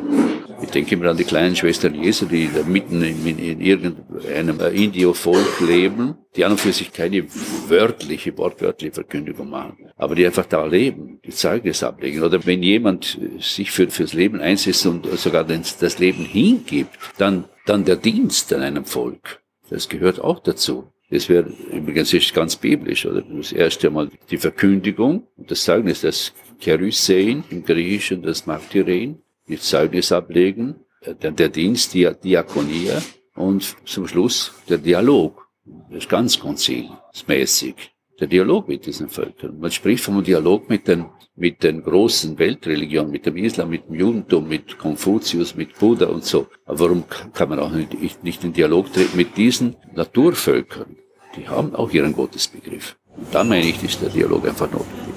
Ich 0.63 0.69
denke 0.69 0.95
immer 0.95 1.09
an 1.09 1.17
die 1.17 1.25
kleinen 1.25 1.57
Schwestern 1.57 1.93
Jesu, 1.93 2.25
die 2.25 2.49
da 2.55 2.63
mitten 2.63 3.03
in, 3.03 3.37
in 3.37 3.59
irgendeinem 3.59 4.59
Indio-Volk 4.73 5.59
leben, 5.59 6.15
die 6.37 6.45
an 6.45 6.53
und 6.53 6.61
für 6.61 6.71
sich 6.71 6.93
keine 6.93 7.25
wörtliche, 7.67 8.37
wortwörtliche 8.37 8.93
Verkündigung 8.93 9.49
machen, 9.49 9.89
aber 9.97 10.15
die 10.15 10.25
einfach 10.25 10.45
da 10.45 10.65
leben, 10.65 11.19
die 11.25 11.31
Zeugnis 11.31 11.83
ablegen. 11.83 12.23
Oder 12.23 12.45
wenn 12.45 12.63
jemand 12.63 13.19
sich 13.41 13.71
für, 13.71 13.89
fürs 13.89 14.13
Leben 14.13 14.39
einsetzt 14.39 14.85
und 14.85 15.05
sogar 15.19 15.43
das 15.43 15.99
Leben 15.99 16.23
hingibt, 16.23 16.97
dann, 17.17 17.43
dann 17.65 17.83
der 17.83 17.97
Dienst 17.97 18.53
an 18.53 18.61
einem 18.61 18.85
Volk. 18.85 19.41
Das 19.69 19.89
gehört 19.89 20.21
auch 20.21 20.39
dazu. 20.39 20.93
Das 21.09 21.29
wäre 21.29 21.51
übrigens 21.71 22.13
ist 22.13 22.33
ganz 22.33 22.55
biblisch, 22.55 23.05
oder? 23.05 23.21
Das 23.21 23.51
erste 23.51 23.89
Mal 23.89 24.09
die 24.29 24.37
Verkündigung 24.37 25.27
und 25.37 25.51
das 25.51 25.63
Zeugnis, 25.63 26.01
das 26.01 26.33
Kerusein 26.59 27.43
im 27.49 27.63
Griechischen, 27.63 28.23
das 28.23 28.45
Martyrein, 28.45 29.19
die 29.47 29.59
Zeugnis 29.59 30.11
ablegen, 30.11 30.75
dann 31.19 31.35
der 31.35 31.49
Dienst, 31.49 31.93
die 31.93 32.09
Diakonia 32.23 33.01
und 33.35 33.75
zum 33.85 34.07
Schluss 34.07 34.53
der 34.67 34.79
Dialog. 34.79 35.47
Das 35.89 35.99
ist 35.99 36.09
ganz 36.09 36.39
konzilsmäßig. 36.39 37.94
Der 38.19 38.27
Dialog 38.27 38.69
mit 38.69 38.85
diesen 38.85 39.09
Völkern. 39.09 39.59
Man 39.59 39.71
spricht 39.71 40.05
vom 40.05 40.23
Dialog 40.23 40.69
mit 40.69 40.87
den, 40.87 41.07
mit 41.35 41.63
den 41.63 41.83
großen 41.83 42.39
Weltreligionen, 42.39 43.11
mit 43.11 43.25
dem 43.25 43.35
Islam, 43.35 43.69
mit 43.69 43.89
dem 43.89 43.95
Judentum, 43.95 44.47
mit 44.47 44.77
Konfuzius, 44.77 45.55
mit 45.55 45.77
Buddha 45.77 46.05
und 46.05 46.23
so. 46.23 46.47
Aber 46.65 46.79
warum 46.79 47.03
kann 47.33 47.49
man 47.49 47.59
auch 47.59 47.71
nicht, 47.71 48.23
nicht 48.23 48.43
in 48.45 48.53
Dialog 48.53 48.93
treten 48.93 49.17
mit 49.17 49.35
diesen 49.35 49.75
Naturvölkern? 49.93 50.95
Die 51.35 51.49
haben 51.49 51.75
auch 51.75 51.91
ihren 51.91 52.13
Gottesbegriff. 52.13 52.95
Und 53.17 53.35
dann 53.35 53.49
meine 53.49 53.67
ich, 53.67 53.83
ist 53.83 54.01
der 54.01 54.09
Dialog 54.09 54.47
einfach 54.47 54.71
notwendig. 54.71 55.13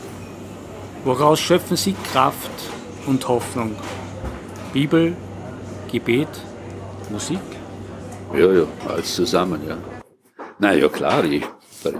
Woraus 1.05 1.39
schöpfen 1.39 1.77
Sie 1.77 1.95
Kraft 2.13 2.51
und 3.07 3.29
Hoffnung? 3.29 3.77
Bibel, 4.73 5.17
Gebet, 5.93 6.29
Musik? 7.13 7.39
Ja, 8.35 8.53
ja, 8.53 8.67
alles 8.89 9.15
zusammen, 9.15 9.61
ja. 9.69 9.79
Na 10.59 10.75
ja, 10.75 10.89
klar, 10.89 11.25
ich, 11.25 11.45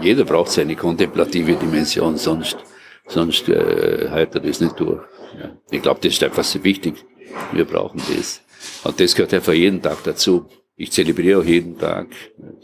jeder 0.01 0.25
braucht 0.25 0.51
seine 0.51 0.75
kontemplative 0.75 1.55
Dimension, 1.55 2.17
sonst, 2.17 2.57
sonst 3.07 3.47
äh, 3.49 4.09
hält 4.09 4.35
er 4.35 4.41
das 4.41 4.59
nicht 4.59 4.79
durch. 4.79 5.01
Ja. 5.39 5.51
Ich 5.71 5.81
glaube, 5.81 5.99
das 6.01 6.13
ist 6.13 6.23
einfach 6.23 6.43
so 6.43 6.63
wichtig. 6.63 6.95
Wir 7.51 7.65
brauchen 7.65 8.01
das. 8.15 8.41
Und 8.83 8.99
das 8.99 9.15
gehört 9.15 9.33
einfach 9.33 9.53
jeden 9.53 9.81
Tag 9.81 10.03
dazu. 10.03 10.47
Ich 10.75 10.91
zelebriere 10.91 11.41
auch 11.41 11.45
jeden 11.45 11.77
Tag. 11.77 12.07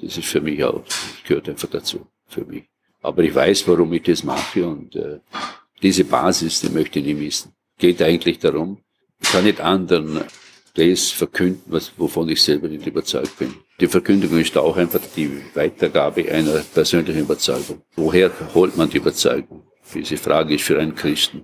Das 0.02 0.18
ist 0.18 0.28
für 0.28 0.42
mich 0.42 0.64
auch, 0.64 0.84
das 0.84 0.98
gehört 1.28 1.50
einfach 1.50 1.70
dazu, 1.70 2.08
für 2.28 2.46
mich. 2.46 2.64
Aber 3.02 3.24
ich 3.24 3.36
weiß, 3.36 3.68
warum 3.68 3.94
ich 3.94 4.04
das 4.04 4.24
mache 4.24 4.66
und 4.66 4.96
äh, 4.96 5.20
diese 5.82 6.06
Basis, 6.06 6.62
die 6.62 6.70
möchte 6.70 7.00
ich 7.00 7.06
nicht 7.06 7.20
missen. 7.20 7.52
Geht 7.78 8.02
eigentlich 8.02 8.40
darum, 8.40 8.80
ich 9.22 9.32
kann 9.32 9.44
nicht 9.44 9.62
anderen 9.62 10.22
das 10.76 11.12
verkünden, 11.12 11.62
was, 11.68 11.92
wovon 11.98 12.30
ich 12.30 12.42
selber 12.42 12.68
nicht 12.68 12.86
überzeugt 12.86 13.38
bin. 13.40 13.54
Die 13.80 13.88
Verkündigung 13.88 14.40
ist 14.40 14.58
auch 14.58 14.78
einfach 14.78 15.02
die 15.16 15.30
Weitergabe 15.54 16.30
einer 16.32 16.64
persönlichen 16.74 17.22
Überzeugung. 17.22 17.82
Woher 17.96 18.32
holt 18.54 18.78
man 18.78 18.90
die 18.90 18.98
Überzeugung? 18.98 19.64
Diese 19.94 20.18
Frage 20.18 20.56
ist 20.56 20.64
für 20.64 20.80
einen 20.80 20.96
Christen 20.96 21.44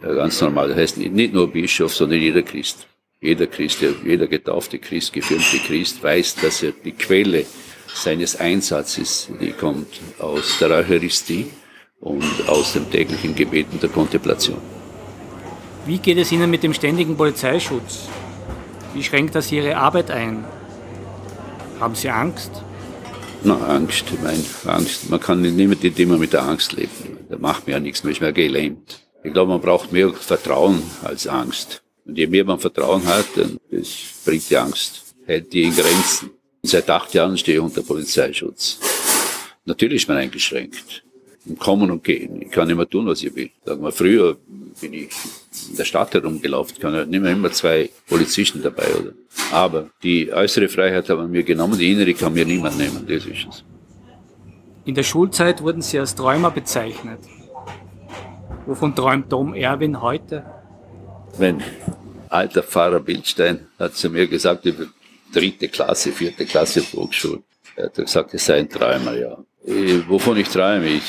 ganz 0.00 0.40
normal. 0.40 0.68
Das 0.68 0.78
heißt 0.78 0.98
nicht 0.98 1.32
nur 1.32 1.50
Bischof, 1.50 1.94
sondern 1.94 2.20
jeder 2.20 2.42
Christ. 2.42 2.86
Jeder 3.20 3.46
Christ, 3.46 3.84
jeder 4.04 4.26
getaufte 4.26 4.78
Christ, 4.78 5.12
gefirmte 5.12 5.58
Christ 5.58 6.02
weiß, 6.02 6.36
dass 6.36 6.62
er 6.62 6.72
die 6.72 6.92
Quelle 6.92 7.44
seines 7.94 8.36
Einsatzes, 8.36 9.28
die 9.40 9.52
kommt 9.52 9.88
aus 10.18 10.58
der 10.58 10.70
Eucharistie 10.70 11.46
und 12.00 12.24
aus 12.46 12.72
dem 12.72 12.90
täglichen 12.90 13.34
Gebeten 13.34 13.78
der 13.78 13.90
Kontemplation. 13.90 14.56
Wie 15.84 15.98
geht 15.98 16.16
es 16.16 16.32
Ihnen 16.32 16.50
mit 16.50 16.62
dem 16.62 16.72
ständigen 16.72 17.14
Polizeischutz? 17.14 18.08
Wie 18.92 19.02
schränkt 19.04 19.34
das 19.34 19.52
Ihre 19.52 19.76
Arbeit 19.76 20.10
ein? 20.10 20.44
Haben 21.78 21.94
Sie 21.94 22.10
Angst? 22.10 22.50
Na, 23.42 23.56
Angst, 23.56 24.04
ich 24.12 24.20
meine, 24.20 24.44
Angst. 24.66 25.08
Man 25.08 25.20
kann 25.20 25.40
nicht 25.40 25.98
immer 25.98 26.18
mit 26.18 26.32
der 26.32 26.42
Angst 26.42 26.72
leben. 26.72 27.18
Da 27.28 27.38
macht 27.38 27.66
mir 27.66 27.74
ja 27.74 27.80
nichts, 27.80 28.02
man 28.02 28.12
ist 28.12 28.20
mehr 28.20 28.32
gelähmt. 28.32 29.00
Ich 29.22 29.32
glaube, 29.32 29.52
man 29.52 29.60
braucht 29.60 29.92
mehr 29.92 30.12
Vertrauen 30.12 30.82
als 31.02 31.26
Angst. 31.26 31.82
Und 32.04 32.18
je 32.18 32.26
mehr 32.26 32.44
man 32.44 32.58
Vertrauen 32.58 33.06
hat, 33.06 33.26
dann 33.36 33.58
das 33.70 33.88
bringt 34.24 34.50
die 34.50 34.56
Angst, 34.56 35.14
hält 35.26 35.52
die 35.52 35.62
in 35.62 35.76
Grenzen. 35.76 36.30
Seit 36.62 36.90
acht 36.90 37.14
Jahren 37.14 37.38
stehe 37.38 37.58
ich 37.58 37.62
unter 37.62 37.82
Polizeischutz. 37.82 38.78
Natürlich 39.64 40.02
ist 40.02 40.08
man 40.08 40.16
eingeschränkt. 40.16 41.04
Im 41.46 41.58
Kommen 41.58 41.90
und 41.90 42.04
Gehen. 42.04 42.42
Ich 42.42 42.50
kann 42.50 42.68
immer 42.68 42.88
tun, 42.88 43.06
was 43.06 43.22
ich 43.22 43.34
will. 43.34 43.50
Sagen 43.64 43.82
wir, 43.82 43.92
früher 43.92 44.36
bin 44.80 44.92
ich 44.92 45.08
in 45.70 45.76
der 45.76 45.84
Stadt 45.84 46.12
herumgelaufen, 46.12 46.74
Ich 46.74 46.80
kann 46.80 47.08
nicht 47.08 47.22
mehr 47.22 47.32
immer 47.32 47.50
zwei 47.50 47.88
Polizisten 48.08 48.62
dabei, 48.62 48.86
oder? 48.94 49.12
Aber 49.52 49.90
die 50.02 50.32
äußere 50.32 50.68
Freiheit 50.68 51.08
hat 51.08 51.16
man 51.16 51.30
mir 51.30 51.42
genommen, 51.42 51.78
die 51.78 51.90
innere 51.90 52.14
kann 52.14 52.34
mir 52.34 52.44
niemand 52.44 52.76
nehmen, 52.78 53.06
das 53.06 53.24
ist 53.26 53.46
es. 53.48 53.64
In 54.84 54.94
der 54.94 55.02
Schulzeit 55.02 55.62
wurden 55.62 55.82
Sie 55.82 55.98
als 55.98 56.14
Träumer 56.14 56.50
bezeichnet. 56.50 57.20
Wovon 58.66 58.94
träumt 58.94 59.30
Tom 59.30 59.54
Erwin 59.54 60.00
heute? 60.00 60.44
Mein 61.38 61.62
alter 62.28 62.62
Pfarrer 62.62 63.00
Bildstein 63.00 63.66
hat 63.78 63.94
zu 63.94 64.10
mir 64.10 64.26
gesagt, 64.26 64.64
über 64.66 64.86
dritte 65.32 65.68
Klasse, 65.68 66.12
vierte 66.12 66.44
Klasse 66.44 66.82
Volksschule. 66.82 67.42
Er 67.76 67.86
hat 67.86 67.94
gesagt, 67.94 68.34
ich 68.34 68.42
sei 68.42 68.58
ein 68.58 68.68
Träumer, 68.68 69.14
ja. 69.14 69.38
Ich, 69.64 70.08
wovon 70.08 70.38
ich 70.38 70.48
träume? 70.48 70.88
Ich, 70.88 71.02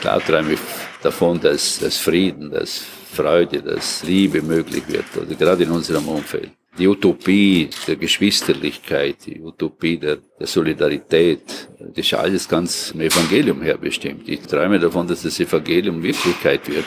klar 0.00 0.20
träume 0.24 0.54
ich 0.54 0.60
davon, 1.02 1.40
dass, 1.40 1.78
dass 1.78 1.96
Frieden, 1.96 2.50
dass 2.50 2.84
Freude, 3.12 3.62
dass 3.62 4.02
Liebe 4.04 4.42
möglich 4.42 4.84
wird, 4.88 5.04
oder 5.16 5.34
gerade 5.34 5.64
in 5.64 5.70
unserem 5.70 6.06
Umfeld. 6.08 6.50
Die 6.78 6.88
Utopie 6.88 7.68
der 7.86 7.96
Geschwisterlichkeit, 7.96 9.16
die 9.26 9.40
Utopie 9.40 9.98
der, 9.98 10.18
der 10.38 10.46
Solidarität, 10.46 11.68
das 11.78 12.06
ist 12.06 12.14
alles 12.14 12.48
ganz 12.48 12.92
im 12.92 13.02
Evangelium 13.02 13.60
herbestimmt. 13.60 14.26
Ich 14.26 14.40
träume 14.40 14.78
davon, 14.78 15.06
dass 15.06 15.22
das 15.22 15.38
Evangelium 15.38 16.02
Wirklichkeit 16.02 16.66
wird. 16.68 16.86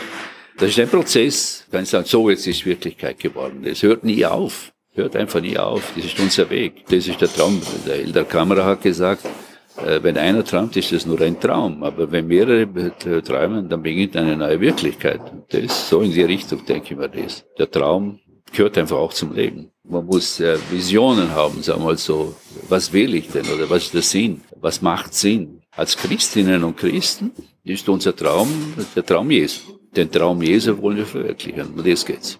Das 0.58 0.70
ist 0.70 0.80
ein 0.80 0.90
Prozess, 0.90 1.66
kann 1.70 1.84
ich 1.84 1.90
sagen, 1.90 2.06
so 2.06 2.30
jetzt 2.30 2.48
ist 2.48 2.66
Wirklichkeit 2.66 3.20
geworden. 3.20 3.64
Es 3.66 3.84
hört 3.84 4.04
nie 4.04 4.26
auf, 4.26 4.72
hört 4.94 5.16
einfach 5.16 5.42
nie 5.42 5.58
auf. 5.58 5.92
Das 5.96 6.06
ist 6.06 6.20
unser 6.20 6.50
Weg. 6.50 6.86
Das 6.88 7.08
ist 7.08 7.22
der 7.22 7.32
Traum. 7.32 7.62
Der 7.86 7.96
Elder 7.96 8.24
Kamera 8.24 8.66
hat 8.66 8.82
gesagt, 8.82 9.26
äh, 9.26 9.30
wenn 9.78 10.18
einer 10.18 10.44
träumt, 10.44 10.76
ist 10.78 10.92
das 10.92 11.06
nur 11.06 11.20
ein 11.22 11.40
Traum. 11.40 11.84
Aber 11.84 12.12
wenn 12.12 12.28
mehrere 12.28 12.68
träumen, 13.24 13.70
dann 13.70 13.82
beginnt 13.82 14.16
eine 14.16 14.38
neue 14.38 14.60
Wirklichkeit. 14.62 15.22
Das 15.50 15.90
so 15.90 16.02
in 16.02 16.12
die 16.12 16.24
Richtung, 16.24 16.66
denke 16.66 16.94
ich 16.94 16.98
mir 16.98 17.10
das. 17.10 17.46
Der 17.58 17.70
Traum 17.70 18.20
gehört 18.52 18.78
einfach 18.78 18.98
auch 18.98 19.14
zum 19.14 19.34
Leben. 19.34 19.72
Man 19.84 20.06
muss 20.06 20.40
äh, 20.40 20.58
Visionen 20.72 21.32
haben, 21.32 21.62
sagen 21.62 21.82
wir 21.82 21.86
mal 21.86 21.98
so. 21.98 22.36
Was 22.70 22.92
will 22.92 23.14
ich 23.14 23.28
denn 23.30 23.46
oder 23.48 23.70
was 23.70 23.84
ist 23.84 23.94
der 23.94 24.02
Sinn? 24.02 24.42
Was 24.60 24.82
macht 24.82 25.14
Sinn? 25.14 25.62
Als 25.72 25.98
Christinnen 25.98 26.64
und 26.64 26.78
Christen 26.78 27.32
ist 27.64 27.88
unser 27.90 28.16
Traum 28.16 28.48
der 28.96 29.06
Traum 29.06 29.30
Jesu. 29.30 29.62
Den 29.96 30.12
Traum 30.12 30.42
Jesu 30.42 30.82
wollen 30.82 30.98
wir 30.98 31.06
verwirklichen. 31.06 31.74
Um 31.76 31.84
das 31.84 32.06
geht's. 32.06 32.40